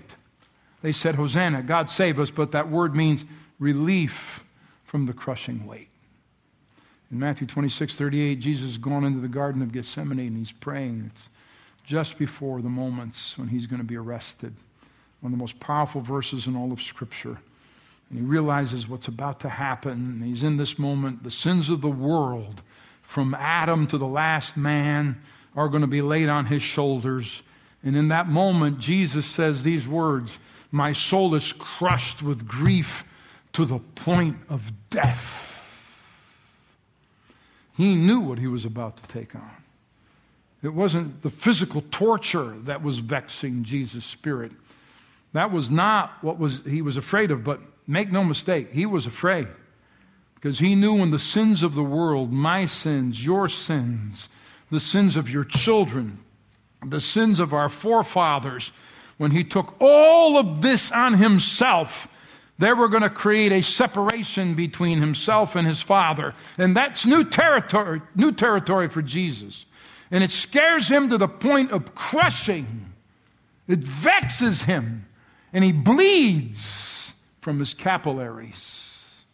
They 0.83 0.93
said, 0.93 1.15
Hosanna, 1.15 1.63
God 1.63 1.89
save 1.89 2.19
us, 2.19 2.33
but 2.33 2.51
that 2.51 2.69
word 2.69 2.97
means 2.97 3.25
relief 3.61 4.44
from 4.95 5.07
the 5.07 5.13
crushing 5.13 5.67
weight. 5.67 5.89
In 7.11 7.19
Matthew 7.19 7.49
26, 7.49 7.97
38, 7.97 8.37
Jesus 8.37 8.69
has 8.69 8.79
gone 8.79 9.03
into 9.03 9.19
the 9.19 9.27
Garden 9.27 9.61
of 9.61 9.73
Gethsemane 9.73 10.21
and 10.21 10.37
he's 10.37 10.53
praying. 10.53 11.11
It's 11.13 11.29
just 11.83 12.17
before 12.17 12.63
the 12.63 12.69
moments 12.69 13.37
when 13.37 13.49
he's 13.49 13.67
going 13.67 13.83
to 13.83 13.89
be 13.89 13.97
arrested. 13.97 14.55
One 15.21 15.33
of 15.33 15.37
the 15.37 15.43
most 15.43 15.59
powerful 15.59 16.01
verses 16.01 16.47
in 16.47 16.55
all 16.55 16.71
of 16.71 16.81
Scripture. 16.81 17.37
And 18.09 18.21
he 18.21 18.25
realizes 18.25 18.87
what's 18.87 19.09
about 19.09 19.41
to 19.41 19.49
happen. 19.49 20.23
He's 20.23 20.45
in 20.45 20.59
this 20.59 20.79
moment. 20.79 21.25
The 21.25 21.31
sins 21.33 21.71
of 21.71 21.81
the 21.81 21.89
world, 21.89 22.63
from 23.03 23.35
Adam 23.35 23.89
to 23.89 23.99
the 23.99 24.07
last 24.07 24.57
man, 24.57 25.21
are 25.57 25.67
going 25.67 25.83
to 25.83 25.89
be 25.89 26.03
laid 26.03 26.29
on 26.29 26.47
his 26.47 26.63
shoulders. 26.63 27.43
And 27.83 27.97
in 27.97 28.07
that 28.09 28.29
moment, 28.29 28.79
Jesus 28.79 29.27
says 29.27 29.65
these 29.65 29.89
words 29.89 30.39
My 30.71 30.93
soul 30.93 31.35
is 31.35 31.53
crushed 31.53 32.23
with 32.23 32.47
grief 32.47 33.03
to 33.55 33.65
the 33.65 33.79
point 33.79 34.37
of 34.49 34.73
death. 34.91 35.51
He 37.77 37.95
knew 37.95 38.21
what 38.21 38.39
he 38.39 38.47
was 38.47 38.65
about 38.65 38.97
to 38.99 39.03
take 39.09 39.35
on. 39.35 39.51
It 40.63 40.73
wasn't 40.73 41.23
the 41.23 41.31
physical 41.31 41.83
torture 41.91 42.55
that 42.65 42.83
was 42.83 42.99
vexing 42.99 43.65
Jesus' 43.65 44.05
spirit. 44.05 44.53
That 45.33 45.51
was 45.51 45.71
not 45.71 46.23
what 46.23 46.39
was, 46.39 46.65
he 46.65 46.83
was 46.83 46.97
afraid 46.97 47.31
of, 47.31 47.43
but 47.43 47.61
make 47.87 48.11
no 48.11 48.25
mistake, 48.25 48.71
he 48.73 48.87
was 48.87 49.07
afraid. 49.07 49.49
Because 50.37 50.59
he 50.59 50.75
knew 50.75 50.95
when 50.95 51.11
the 51.11 51.19
sins 51.19 51.63
of 51.63 51.75
the 51.75 51.83
world, 51.83 52.33
my 52.33 52.67
sins, 52.67 53.25
your 53.25 53.49
sins, 53.49 54.29
the 54.71 54.81
sins 54.81 55.17
of 55.17 55.31
your 55.31 55.45
children, 55.45 56.19
the 56.85 57.01
sins 57.01 57.41
of 57.41 57.53
our 57.53 57.69
forefathers, 57.69 58.73
when 59.17 59.31
he 59.31 59.45
took 59.45 59.75
all 59.81 60.37
of 60.37 60.63
this 60.63 60.91
on 60.93 61.15
himself, 61.15 62.09
they 62.59 62.73
were 62.73 62.89
going 62.89 63.03
to 63.03 63.11
create 63.11 63.53
a 63.53 63.63
separation 63.63 64.55
between 64.55 65.01
himself 65.01 65.57
and 65.57 65.67
his 65.67 65.83
father. 65.83 66.35
And 66.57 66.77
that's 66.77 67.05
new 67.05 67.25
territory, 67.25 68.01
new 68.15 68.31
territory 68.31 68.89
for 68.89 69.03
Jesus. 69.03 69.67
And 70.11 70.23
it 70.23 70.31
scares 70.31 70.89
him 70.89 71.09
to 71.09 71.19
the 71.19 71.27
point 71.27 71.73
of 71.73 71.95
crushing. 71.95 72.93
It 73.67 73.81
vexes 73.81 74.63
him. 74.63 75.07
And 75.53 75.65
he 75.65 75.73
bleeds 75.73 77.15
from 77.41 77.59
his 77.59 77.75
capillaries. 77.75 79.25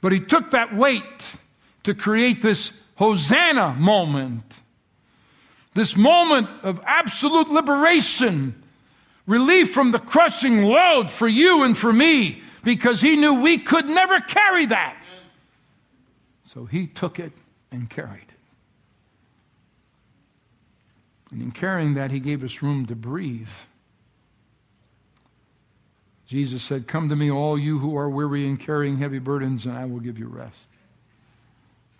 But 0.00 0.12
he 0.12 0.20
took 0.20 0.52
that 0.52 0.74
weight 0.74 1.36
to 1.82 1.94
create 1.94 2.42
this 2.42 2.80
Hosanna 2.96 3.74
moment. 3.78 4.60
This 5.74 5.96
moment 5.96 6.48
of 6.62 6.80
absolute 6.86 7.48
liberation 7.48 8.61
relief 9.26 9.72
from 9.72 9.90
the 9.90 9.98
crushing 9.98 10.64
load 10.64 11.10
for 11.10 11.28
you 11.28 11.62
and 11.62 11.76
for 11.76 11.92
me 11.92 12.42
because 12.64 13.00
he 13.00 13.16
knew 13.16 13.42
we 13.42 13.58
could 13.58 13.88
never 13.88 14.20
carry 14.20 14.66
that. 14.66 14.96
So 16.44 16.64
he 16.64 16.86
took 16.86 17.18
it 17.18 17.32
and 17.70 17.88
carried 17.88 18.22
it. 18.22 18.28
And 21.30 21.40
in 21.40 21.50
carrying 21.50 21.94
that, 21.94 22.10
he 22.10 22.20
gave 22.20 22.44
us 22.44 22.62
room 22.62 22.84
to 22.86 22.94
breathe. 22.94 23.48
Jesus 26.26 26.62
said, 26.62 26.86
Come 26.86 27.08
to 27.08 27.16
me, 27.16 27.30
all 27.30 27.58
you 27.58 27.78
who 27.78 27.96
are 27.96 28.10
weary 28.10 28.46
and 28.46 28.60
carrying 28.60 28.98
heavy 28.98 29.18
burdens, 29.18 29.64
and 29.64 29.76
I 29.76 29.86
will 29.86 30.00
give 30.00 30.18
you 30.18 30.26
rest. 30.28 30.66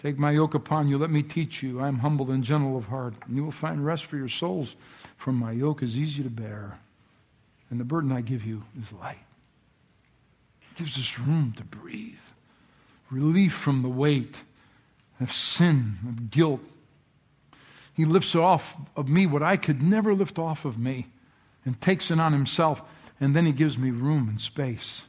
Take 0.03 0.19
my 0.19 0.33
yoke 0.33 0.55
upon 0.55 0.89
you. 0.89 0.99
Let 0.99 1.11
me 1.11 1.23
teach 1.23 1.63
you. 1.63 1.81
I 1.81 1.89
am 1.89 2.01
humble 2.01 2.31
and 2.31 2.45
gentle 2.45 2.77
of 2.77 2.87
heart, 2.87 3.15
and 3.27 3.37
you 3.37 3.45
will 3.45 3.53
find 3.53 3.87
rest 3.87 4.05
for 4.05 4.17
your 4.17 4.29
souls, 4.29 4.77
for 5.17 5.33
my 5.33 5.53
yoke 5.53 5.83
is 5.83 5.99
easy 5.99 6.23
to 6.23 6.31
bear 6.31 6.79
and 7.73 7.81
the 7.81 7.85
burden 7.85 8.13
I 8.13 8.21
give 8.21 8.45
you 8.45 8.65
is 8.79 8.93
light. 8.93 9.17
It 10.61 10.77
gives 10.77 10.99
us 10.99 11.19
room 11.19 11.55
to 11.57 11.65
breathe, 11.65 12.21
relief 13.11 13.55
from 13.55 13.81
the 13.81 13.89
weight 13.89 14.45
of 15.21 15.33
sin, 15.33 15.97
of 16.07 16.31
guilt. 16.31 16.61
He 17.95 18.05
lifts 18.05 18.35
off 18.35 18.77
of 18.95 19.09
me 19.09 19.27
what 19.27 19.43
I 19.43 19.57
could 19.57 19.83
never 19.83 20.13
lift 20.13 20.39
off 20.39 20.67
of 20.67 20.79
me 20.79 21.07
and 21.65 21.81
takes 21.81 22.11
it 22.11 22.21
on 22.21 22.35
himself, 22.35 22.83
and 23.19 23.35
then 23.35 23.47
he 23.47 23.53
gives 23.53 23.79
me 23.79 23.91
room 23.91 24.29
and 24.29 24.39
space. 24.39 25.07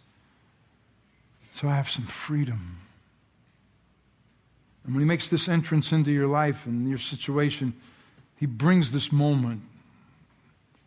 So 1.51 1.67
I 1.67 1.75
have 1.75 1.89
some 1.89 2.05
freedom. 2.05 2.77
And 4.85 4.93
when 4.93 5.01
he 5.01 5.07
makes 5.07 5.27
this 5.27 5.49
entrance 5.49 5.91
into 5.91 6.11
your 6.11 6.27
life 6.27 6.65
and 6.65 6.87
your 6.87 6.97
situation, 6.97 7.73
he 8.37 8.45
brings 8.45 8.91
this 8.91 9.11
moment 9.11 9.63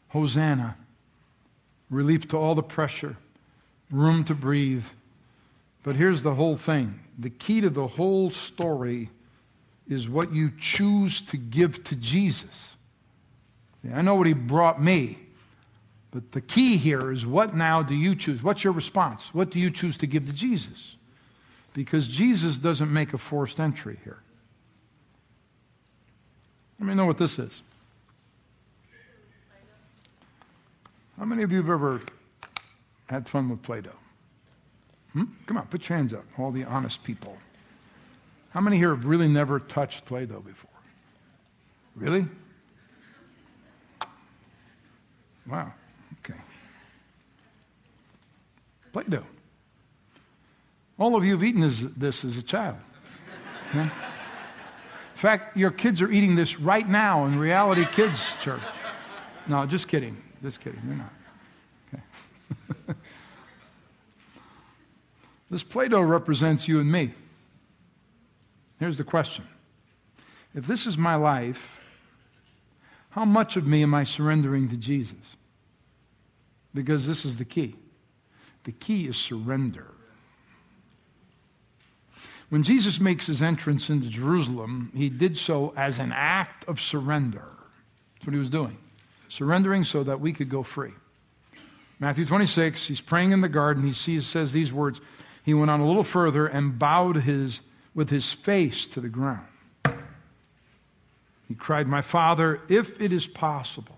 Hosanna 0.08 0.78
relief 1.90 2.29
to 2.29 2.37
all 2.37 2.55
the 2.55 2.62
pressure, 2.62 3.16
room 3.90 4.25
to 4.25 4.35
breathe. 4.35 4.87
But 5.83 5.96
here's 5.96 6.22
the 6.22 6.35
whole 6.35 6.57
thing 6.57 7.01
the 7.18 7.31
key 7.31 7.61
to 7.61 7.70
the 7.70 7.87
whole 7.87 8.31
story 8.31 9.11
is 9.88 10.09
what 10.09 10.33
you 10.33 10.51
choose 10.59 11.20
to 11.20 11.37
give 11.37 11.85
to 11.85 11.96
Jesus. 11.96 12.77
I 13.94 14.03
know 14.03 14.16
what 14.16 14.27
he 14.27 14.33
brought 14.33 14.83
me, 14.83 15.18
but 16.11 16.33
the 16.33 16.40
key 16.40 16.77
here 16.77 17.12
is 17.12 17.25
what 17.25 17.55
now 17.55 17.83
do 17.83 17.94
you 17.94 18.16
choose? 18.16 18.42
What's 18.42 18.64
your 18.64 18.72
response? 18.72 19.33
What 19.33 19.51
do 19.51 19.61
you 19.61 19.70
choose 19.70 19.96
to 19.99 20.07
give 20.07 20.27
to 20.27 20.33
Jesus? 20.33 20.96
Because 21.72 22.09
Jesus 22.09 22.59
doesn't 22.59 22.92
make 22.92 23.14
a 23.14 23.18
forced 23.18 23.61
entry 23.61 23.99
here. 24.03 24.18
Let 26.81 26.88
me 26.88 26.94
know 26.94 27.07
what 27.07 27.18
this 27.18 27.38
is. 27.38 27.62
How 31.18 31.24
many 31.24 31.42
of 31.42 31.50
you 31.50 31.59
have 31.59 31.70
ever 31.70 32.00
had 33.09 33.29
fun 33.29 33.48
with 33.48 33.62
Play 33.62 33.81
Doh? 33.81 33.90
Hmm? 35.12 35.24
Come 35.46 35.57
on, 35.57 35.66
put 35.66 35.88
your 35.88 35.96
hands 35.96 36.12
up, 36.12 36.24
all 36.38 36.50
the 36.50 36.64
honest 36.64 37.02
people. 37.05 37.37
How 38.50 38.61
many 38.61 38.76
here 38.76 38.94
have 38.94 39.07
really 39.07 39.29
never 39.29 39.59
touched 39.59 40.05
Play 40.05 40.26
Doh 40.26 40.40
before? 40.40 40.70
Really? 41.94 42.26
Wow, 45.46 45.72
okay. 46.20 46.38
Play 48.92 49.05
Doh. 49.09 49.22
All 50.98 51.16
of 51.16 51.24
you 51.24 51.33
have 51.33 51.42
eaten 51.42 51.61
this, 51.61 51.81
this 51.81 52.24
as 52.24 52.37
a 52.38 52.42
child. 52.42 52.76
Okay? 53.70 53.81
In 53.81 53.90
fact, 55.14 55.57
your 55.57 55.70
kids 55.70 56.02
are 56.02 56.11
eating 56.11 56.35
this 56.35 56.61
right 56.61 56.87
now 56.87 57.24
in 57.24 57.38
Reality 57.38 57.87
Kids 57.87 58.35
Church. 58.42 58.61
No, 59.46 59.64
just 59.64 59.88
kidding. 59.88 60.16
Just 60.42 60.61
kidding, 60.61 60.81
you're 60.87 60.96
not. 60.96 61.12
Okay. 61.88 62.03
this 65.51 65.62
Play 65.62 65.88
Doh 65.88 66.01
represents 66.01 66.68
you 66.68 66.81
and 66.81 66.90
me. 66.90 67.12
Here's 68.79 68.96
the 68.96 69.05
question 69.05 69.46
If 70.55 70.66
this 70.66 70.87
is 70.87 70.99
my 70.99 71.14
life, 71.16 71.85
how 73.11 73.25
much 73.25 73.57
of 73.57 73.66
me 73.66 73.83
am 73.83 73.94
I 73.94 74.05
surrendering 74.05 74.68
to 74.68 74.77
Jesus? 74.77 75.37
Because 76.75 77.06
this 77.06 77.25
is 77.25 77.38
the 77.38 77.44
key. 77.44 77.75
The 78.65 78.73
key 78.73 79.06
is 79.06 79.17
surrender. 79.17 79.87
When 82.48 82.63
Jesus 82.63 83.00
makes 83.00 83.27
his 83.27 83.42
entrance 83.42 83.90
into 83.90 84.08
Jerusalem, 84.08 84.92
he 84.94 85.08
did 85.08 85.37
so 85.37 85.73
as 85.77 85.98
an 85.98 86.13
act 86.15 86.65
of 86.69 86.81
surrender. 86.81 87.48
That's 88.15 88.27
what 88.27 88.35
he 88.35 88.38
was 88.38 88.50
doing 88.50 88.77
surrendering 89.29 89.85
so 89.85 90.02
that 90.04 90.20
we 90.20 90.33
could 90.33 90.48
go 90.48 90.62
free. 90.62 90.92
Matthew 91.98 92.27
26, 92.27 92.87
he's 92.87 93.00
praying 93.00 93.33
in 93.33 93.40
the 93.40 93.48
garden. 93.48 93.85
He 93.85 93.92
sees, 93.92 94.27
says 94.27 94.52
these 94.52 94.72
words. 94.72 95.00
He 95.44 95.54
went 95.54 95.70
on 95.70 95.81
a 95.81 95.87
little 95.87 96.04
further 96.04 96.46
and 96.46 96.79
bowed 96.79 97.16
his, 97.16 97.60
with 97.94 98.10
his 98.10 98.33
face 98.33 98.85
to 98.87 99.00
the 99.00 99.08
ground. 99.08 99.46
He 101.48 101.54
cried, 101.54 101.87
My 101.87 102.00
Father, 102.00 102.60
if 102.68 103.00
it 103.00 103.12
is 103.12 103.27
possible, 103.27 103.96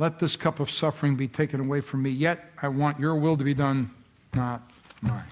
Let 0.00 0.18
this 0.18 0.34
cup 0.34 0.60
of 0.60 0.70
suffering 0.70 1.16
be 1.16 1.28
taken 1.28 1.60
away 1.60 1.82
from 1.82 2.02
me, 2.02 2.08
yet 2.08 2.50
I 2.62 2.68
want 2.68 2.98
your 2.98 3.16
will 3.16 3.36
to 3.36 3.44
be 3.44 3.52
done, 3.52 3.90
not 4.32 4.62
mine. 5.02 5.24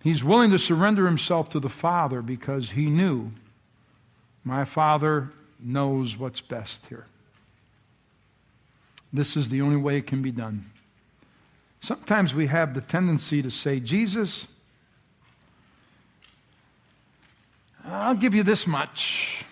He's 0.00 0.22
willing 0.22 0.52
to 0.52 0.60
surrender 0.60 1.04
himself 1.06 1.48
to 1.50 1.58
the 1.58 1.68
Father 1.68 2.22
because 2.22 2.70
he 2.70 2.86
knew 2.86 3.32
my 4.44 4.64
Father 4.64 5.30
knows 5.60 6.16
what's 6.16 6.40
best 6.40 6.86
here. 6.86 7.06
This 9.12 9.36
is 9.36 9.48
the 9.48 9.62
only 9.62 9.76
way 9.76 9.96
it 9.96 10.06
can 10.06 10.22
be 10.22 10.30
done. 10.30 10.70
Sometimes 11.80 12.34
we 12.34 12.46
have 12.46 12.74
the 12.74 12.80
tendency 12.80 13.42
to 13.42 13.50
say, 13.50 13.80
Jesus, 13.80 14.46
I'll 17.84 18.14
give 18.14 18.34
you 18.34 18.42
this 18.42 18.66
much, 18.66 19.44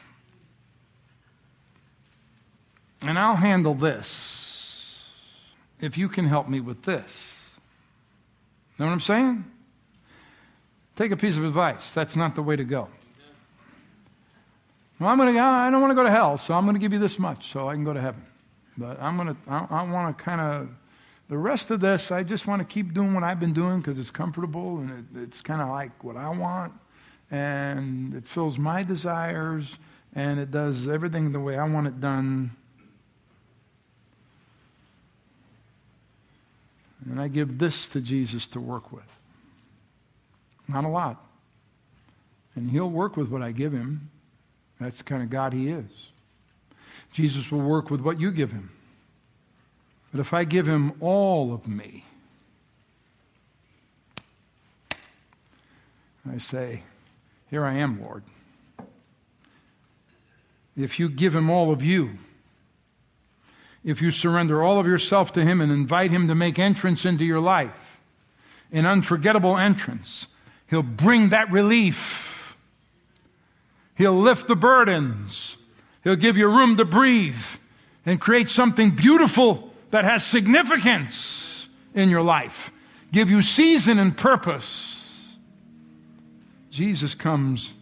and 3.03 3.19
I'll 3.19 3.37
handle 3.37 3.75
this 3.75 5.03
if 5.81 5.97
you 5.97 6.09
can 6.09 6.27
help 6.27 6.49
me 6.49 6.61
with 6.61 6.83
this. 6.83 7.57
Know 8.79 8.87
what 8.87 8.93
I'm 8.93 9.01
saying? 9.01 9.45
Take 10.97 11.13
a 11.13 11.17
piece 11.17 11.37
of 11.37 11.45
advice. 11.45 11.93
That's 11.93 12.17
not 12.17 12.35
the 12.35 12.43
way 12.43 12.57
to 12.57 12.65
go. 12.65 12.89
Well, 14.99 15.11
I'm 15.11 15.19
going 15.19 15.35
to. 15.35 15.41
I 15.41 15.71
don't 15.71 15.81
want 15.81 15.91
to 15.91 15.95
go 15.95 16.03
to 16.03 16.11
hell, 16.11 16.39
so 16.39 16.55
I'm 16.55 16.65
going 16.65 16.75
to 16.75 16.81
give 16.81 16.93
you 16.93 16.99
this 16.99 17.19
much 17.19 17.49
so 17.51 17.69
I 17.69 17.75
can 17.75 17.85
go 17.85 17.93
to 17.93 18.01
heaven. 18.01 18.25
But 18.79 19.01
I'm 19.01 19.17
going 19.17 19.29
to. 19.29 19.37
I, 19.49 19.67
I 19.71 19.91
want 19.91 20.17
to 20.17 20.25
kind 20.25 20.41
of. 20.41 20.69
The 21.29 21.37
rest 21.37 21.73
of 21.73 21.81
this, 21.81 22.13
I 22.13 22.23
just 22.23 22.47
want 22.47 22.61
to 22.61 22.65
keep 22.65 22.95
doing 22.95 23.13
what 23.13 23.25
I've 23.25 23.41
been 23.41 23.53
doing 23.53 23.81
because 23.81 23.99
it's 23.99 24.13
comfortable 24.13 24.79
and 24.79 24.91
it, 25.17 25.23
it's 25.23 25.43
kind 25.43 25.61
of 25.61 25.69
like 25.69 26.05
what 26.05 26.17
I 26.17 26.29
want, 26.29 26.73
and 27.31 28.15
it 28.15 28.25
fills 28.25 28.59
my 28.59 28.85
desires 28.85 29.79
and 30.15 30.41
it 30.41 30.51
does 30.51 30.89
everything 30.89 31.31
the 31.31 31.41
way 31.41 31.59
I 31.59 31.69
want 31.69 31.87
it 31.87 32.01
done. 32.01 32.51
And 37.05 37.21
I 37.21 37.29
give 37.29 37.59
this 37.59 37.87
to 37.89 38.01
Jesus 38.01 38.47
to 38.49 38.61
work 38.61 38.93
with. 38.93 39.05
Not 40.69 40.85
a 40.85 40.89
lot. 40.89 41.23
And 42.55 42.71
he'll 42.71 42.91
work 42.91 43.17
with 43.17 43.29
what 43.29 43.43
I 43.43 43.53
give 43.53 43.73
him. 43.73 44.11
That's 44.81 44.99
the 44.99 45.05
kind 45.05 45.23
of 45.23 45.31
God 45.31 45.53
he 45.53 45.69
is. 45.69 46.11
Jesus 47.13 47.51
will 47.51 47.61
work 47.61 47.91
with 47.91 48.01
what 48.01 48.21
you 48.21 48.31
give 48.31 48.53
him. 48.53 48.71
But 50.13 50.21
if 50.21 50.35
I 50.35 50.45
give 50.45 50.67
him 50.67 50.93
all 51.01 51.53
of 51.53 51.67
me, 51.67 52.05
I 56.31 56.39
say, 56.39 56.83
Here 57.51 57.65
I 57.65 57.75
am, 57.75 58.03
Lord. 58.03 58.23
If 60.77 60.99
you 60.99 61.09
give 61.09 61.35
him 61.35 61.49
all 61.49 61.73
of 61.73 61.83
you, 61.83 62.19
if 63.85 64.03
you 64.03 64.11
surrender 64.11 64.63
all 64.63 64.79
of 64.79 64.87
yourself 64.87 65.33
to 65.35 65.45
him 65.45 65.61
and 65.61 65.73
invite 65.73 66.11
him 66.11 66.29
to 66.29 66.35
make 66.35 66.59
entrance 66.59 67.07
into 67.07 67.25
your 67.25 67.41
life, 67.41 68.01
an 68.73 68.85
unforgettable 68.85 69.57
entrance, 69.57 70.27
he'll 70.69 70.83
bring 70.83 71.31
that 71.31 71.51
relief 71.51 72.36
He'll 73.97 74.19
lift 74.19 74.47
the 74.47 74.57
burdens. 74.57 75.57
He'll 76.05 76.17
give 76.17 76.37
you 76.37 76.49
room 76.49 76.77
to 76.77 76.85
breathe 76.85 77.45
and 78.05 78.21
create 78.21 78.49
something 78.49 78.91
beautiful 78.91 79.73
that 79.91 80.05
has 80.05 80.25
significance 80.25 81.69
in 81.95 82.11
your 82.11 82.23
life. 82.23 82.71
Give 83.11 83.31
you 83.31 83.43
season 83.43 83.99
and 83.99 84.17
purpose. 84.17 85.37
Jesus 86.71 87.15
comes 87.15 87.73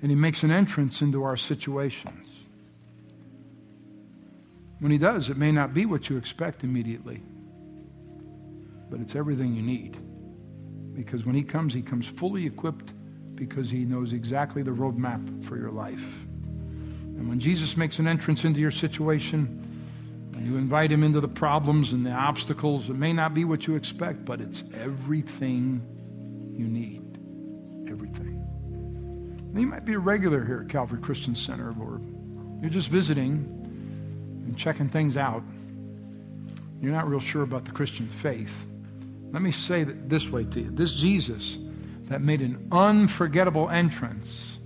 and 0.00 0.10
he 0.10 0.14
makes 0.14 0.44
an 0.44 0.50
entrance 0.50 1.02
into 1.02 1.24
our 1.24 1.36
situations. 1.36 2.44
When 4.78 4.92
he 4.92 4.98
does, 4.98 5.28
it 5.28 5.36
may 5.36 5.50
not 5.50 5.74
be 5.74 5.86
what 5.86 6.08
you 6.08 6.16
expect 6.16 6.62
immediately, 6.62 7.20
but 8.88 9.00
it's 9.00 9.16
everything 9.16 9.54
you 9.54 9.62
need. 9.62 9.96
Because 10.94 11.26
when 11.26 11.34
he 11.34 11.42
comes, 11.42 11.74
he 11.74 11.82
comes 11.82 12.06
fully 12.06 12.46
equipped 12.46 12.92
because 13.38 13.70
he 13.70 13.84
knows 13.84 14.12
exactly 14.12 14.62
the 14.62 14.70
roadmap 14.70 15.44
for 15.44 15.56
your 15.56 15.70
life. 15.70 16.24
And 17.16 17.28
when 17.28 17.38
Jesus 17.38 17.76
makes 17.76 17.98
an 17.98 18.06
entrance 18.06 18.44
into 18.44 18.60
your 18.60 18.70
situation, 18.70 19.64
you 20.40 20.56
invite 20.56 20.90
him 20.90 21.02
into 21.02 21.20
the 21.20 21.28
problems 21.28 21.92
and 21.92 22.06
the 22.06 22.12
obstacles, 22.12 22.90
it 22.90 22.96
may 22.96 23.12
not 23.12 23.34
be 23.34 23.44
what 23.44 23.66
you 23.66 23.74
expect, 23.74 24.24
but 24.24 24.40
it's 24.40 24.64
everything 24.74 25.82
you 26.52 26.66
need. 26.66 27.02
Everything. 27.90 28.36
You 29.54 29.66
might 29.66 29.84
be 29.84 29.94
a 29.94 29.98
regular 29.98 30.44
here 30.44 30.62
at 30.62 30.68
Calvary 30.68 31.00
Christian 31.00 31.34
Center, 31.34 31.74
or 31.80 32.00
you're 32.60 32.70
just 32.70 32.88
visiting 32.88 33.44
and 34.46 34.56
checking 34.56 34.88
things 34.88 35.16
out. 35.16 35.42
You're 36.80 36.92
not 36.92 37.08
real 37.08 37.20
sure 37.20 37.42
about 37.42 37.64
the 37.64 37.72
Christian 37.72 38.06
faith. 38.06 38.66
Let 39.32 39.42
me 39.42 39.50
say 39.50 39.84
this 39.84 40.30
way 40.30 40.44
to 40.44 40.60
you 40.60 40.70
this 40.70 40.94
Jesus 40.94 41.58
that 42.08 42.20
made 42.20 42.40
an 42.40 42.68
unforgettable 42.72 43.68
entrance 43.68 44.58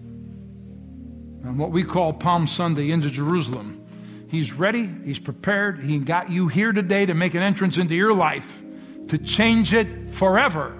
on 1.45 1.59
what 1.59 1.71
we 1.71 1.83
call 1.83 2.13
Palm 2.13 2.47
Sunday 2.47 2.91
into 2.91 3.11
Jerusalem. 3.11 3.85
He's 4.29 4.53
ready, 4.53 4.89
he's 5.05 5.19
prepared, 5.19 5.81
he 5.81 5.99
got 5.99 6.31
you 6.31 6.49
here 6.49 6.73
today 6.73 7.05
to 7.05 7.15
make 7.15 7.35
an 7.35 7.43
entrance 7.43 7.79
into 7.79 7.95
your 7.95 8.15
life, 8.15 8.63
to 9.09 9.19
change 9.19 9.75
it 9.75 10.11
forever. 10.11 10.77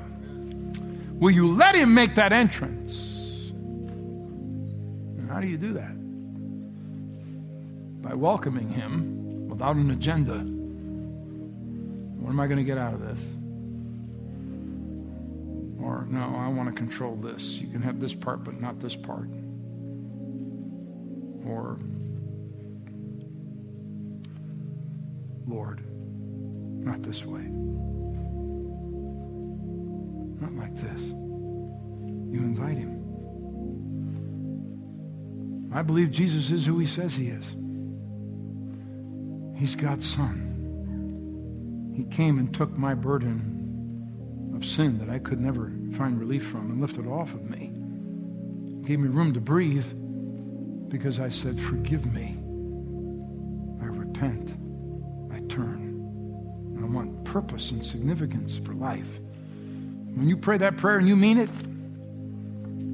Will 1.15 1.33
you 1.33 1.53
let 1.53 1.75
him 1.75 1.95
make 1.95 2.15
that 2.15 2.33
entrance? 2.33 3.53
How 5.29 5.41
do 5.41 5.47
you 5.47 5.57
do 5.57 5.73
that? 5.75 5.93
By 8.03 8.15
welcoming 8.15 8.69
him 8.69 9.49
without 9.49 9.77
an 9.77 9.91
agenda. 9.91 10.39
What 12.23 12.31
am 12.31 12.39
I 12.41 12.47
going 12.47 12.59
to 12.59 12.65
get 12.65 12.79
out 12.79 12.95
of 12.95 13.01
this? 13.01 13.21
Or, 15.83 16.07
no, 16.09 16.21
I 16.37 16.49
want 16.49 16.69
to 16.69 16.75
control 16.75 17.17
this. 17.17 17.61
You 17.61 17.67
can 17.67 17.83
have 17.83 17.99
this 17.99 18.15
part, 18.15 18.45
but 18.45 18.61
not 18.61 18.79
this 18.79 18.95
part. 18.95 19.29
Or, 21.45 21.81
Lord, 25.45 25.83
not 26.85 27.03
this 27.03 27.27
way. 27.27 27.43
Not 30.41 30.53
like 30.53 30.77
this. 30.77 31.11
You 31.11 32.39
invite 32.39 32.79
him. 32.79 33.01
I 35.75 35.83
believe 35.83 36.13
Jesus 36.13 36.53
is 36.53 36.65
who 36.65 36.79
he 36.79 36.87
says 36.87 37.17
he 37.17 37.27
is. 37.29 37.57
He's 39.59 39.75
God's 39.75 40.09
son. 40.09 40.51
He 41.97 42.05
came 42.05 42.39
and 42.39 42.55
took 42.55 42.71
my 42.77 42.95
burden 42.95 43.62
of 44.63 44.69
sin 44.69 44.97
that 44.99 45.11
I 45.11 45.19
could 45.19 45.41
never 45.41 45.73
find 45.93 46.21
relief 46.21 46.47
from 46.47 46.71
and 46.71 46.81
lifted 46.81 47.07
off 47.09 47.35
of 47.35 47.51
me. 47.51 47.73
Gave 48.87 49.01
me 49.01 49.09
room 49.09 49.35
to 49.35 49.41
breathe 49.41 49.87
because 50.89 51.19
I 51.19 51.31
said, 51.31 51.59
Forgive 51.59 52.07
me. 52.07 52.37
I 53.83 53.87
repent. 53.87 54.55
I 55.33 55.41
turn. 55.49 56.79
I 56.81 56.85
want 56.85 57.25
purpose 57.25 57.73
and 57.73 57.85
significance 57.85 58.57
for 58.57 58.73
life. 58.73 59.19
When 60.15 60.29
you 60.29 60.37
pray 60.37 60.59
that 60.59 60.77
prayer 60.77 60.99
and 60.99 61.09
you 61.09 61.17
mean 61.17 61.39
it, 61.39 61.51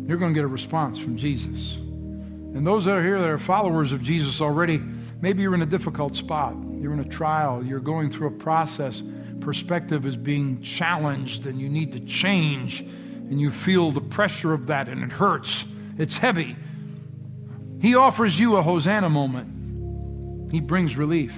you're 0.08 0.18
going 0.18 0.32
to 0.32 0.38
get 0.38 0.44
a 0.44 0.48
response 0.48 0.98
from 0.98 1.18
Jesus. 1.18 1.76
And 1.76 2.66
those 2.66 2.86
that 2.86 2.96
are 2.96 3.02
here 3.02 3.20
that 3.20 3.28
are 3.28 3.38
followers 3.38 3.92
of 3.92 4.02
Jesus 4.02 4.40
already, 4.40 4.80
maybe 5.20 5.42
you're 5.42 5.54
in 5.54 5.62
a 5.62 5.66
difficult 5.66 6.16
spot. 6.16 6.54
You're 6.78 6.94
in 6.94 7.00
a 7.00 7.08
trial. 7.08 7.62
You're 7.62 7.80
going 7.80 8.08
through 8.08 8.28
a 8.28 8.38
process 8.38 9.02
perspective 9.48 10.04
is 10.04 10.14
being 10.14 10.60
challenged 10.60 11.46
and 11.46 11.58
you 11.58 11.70
need 11.70 11.90
to 11.90 12.00
change 12.00 12.82
and 12.82 13.40
you 13.40 13.50
feel 13.50 13.90
the 13.90 13.98
pressure 13.98 14.52
of 14.52 14.66
that 14.66 14.90
and 14.90 15.02
it 15.02 15.10
hurts. 15.10 15.64
It's 15.96 16.18
heavy. 16.18 16.54
He 17.80 17.94
offers 17.94 18.38
you 18.38 18.56
a 18.56 18.62
Hosanna 18.62 19.08
moment. 19.08 20.52
He 20.52 20.60
brings 20.60 20.98
relief. 20.98 21.34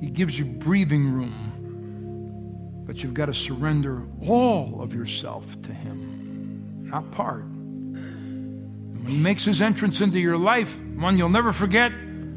He 0.00 0.08
gives 0.08 0.38
you 0.38 0.46
breathing 0.46 1.12
room. 1.12 2.84
But 2.86 3.02
you've 3.02 3.12
got 3.12 3.26
to 3.26 3.34
surrender 3.34 4.00
all 4.26 4.80
of 4.80 4.94
yourself 4.94 5.60
to 5.60 5.74
Him, 5.74 6.84
not 6.84 7.10
part. 7.10 7.42
And 7.42 9.04
when 9.04 9.12
He 9.12 9.18
makes 9.18 9.44
His 9.44 9.60
entrance 9.60 10.00
into 10.00 10.18
your 10.18 10.38
life, 10.38 10.80
one 10.94 11.18
you'll 11.18 11.28
never 11.28 11.52
forget, 11.52 11.92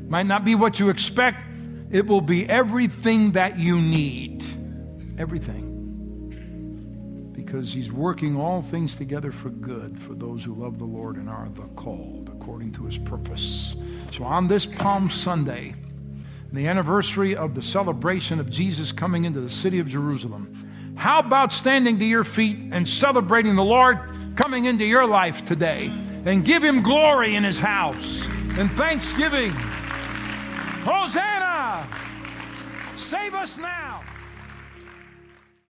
might 0.10 0.26
not 0.26 0.44
be 0.44 0.56
what 0.56 0.78
you 0.78 0.90
expect, 0.90 1.42
it 1.90 2.06
will 2.06 2.20
be 2.20 2.50
everything 2.50 3.32
that 3.32 3.58
you 3.58 3.80
need 3.80 4.30
everything. 5.20 5.76
Because 7.34 7.74
he's 7.74 7.92
working 7.92 8.38
all 8.38 8.62
things 8.62 8.96
together 8.96 9.32
for 9.32 9.50
good 9.50 10.00
for 10.00 10.14
those 10.14 10.44
who 10.44 10.54
love 10.54 10.78
the 10.78 10.86
Lord 10.86 11.18
and 11.18 11.30
are 11.30 11.50
the 11.50 11.64
called 11.76 12.30
according 12.30 12.72
to 12.74 12.86
his 12.86 12.98
purpose. 12.98 13.76
So 14.12 14.24
on 14.24 14.48
this 14.48 14.66
Palm 14.66 15.10
Sunday, 15.10 15.76
the 16.52 16.68
anniversary 16.68 17.36
of 17.36 17.54
the 17.56 17.62
celebration 17.62 18.40
of 18.40 18.50
Jesus 18.50 18.92
coming 18.92 19.26
into 19.26 19.42
the 19.42 19.50
city 19.50 19.80
of 19.80 19.88
Jerusalem, 19.88 20.96
how 20.96 21.20
about 21.20 21.54
standing 21.54 22.00
to 22.00 22.06
your 22.06 22.24
feet 22.24 22.58
and 22.72 22.88
celebrating 22.88 23.56
the 23.56 23.64
Lord 23.64 24.00
coming 24.36 24.66
into 24.66 24.86
your 24.86 25.06
life 25.06 25.46
today 25.46 25.92
and 26.26 26.44
give 26.44 26.64
him 26.64 26.82
glory 26.82 27.36
in 27.36 27.44
his 27.44 27.60
house 27.60 28.28
and 28.58 28.72
thanksgiving? 28.72 29.52
Hosanna! 30.84 31.88
Save 32.98 33.34
us 33.34 33.58
now. 33.58 33.89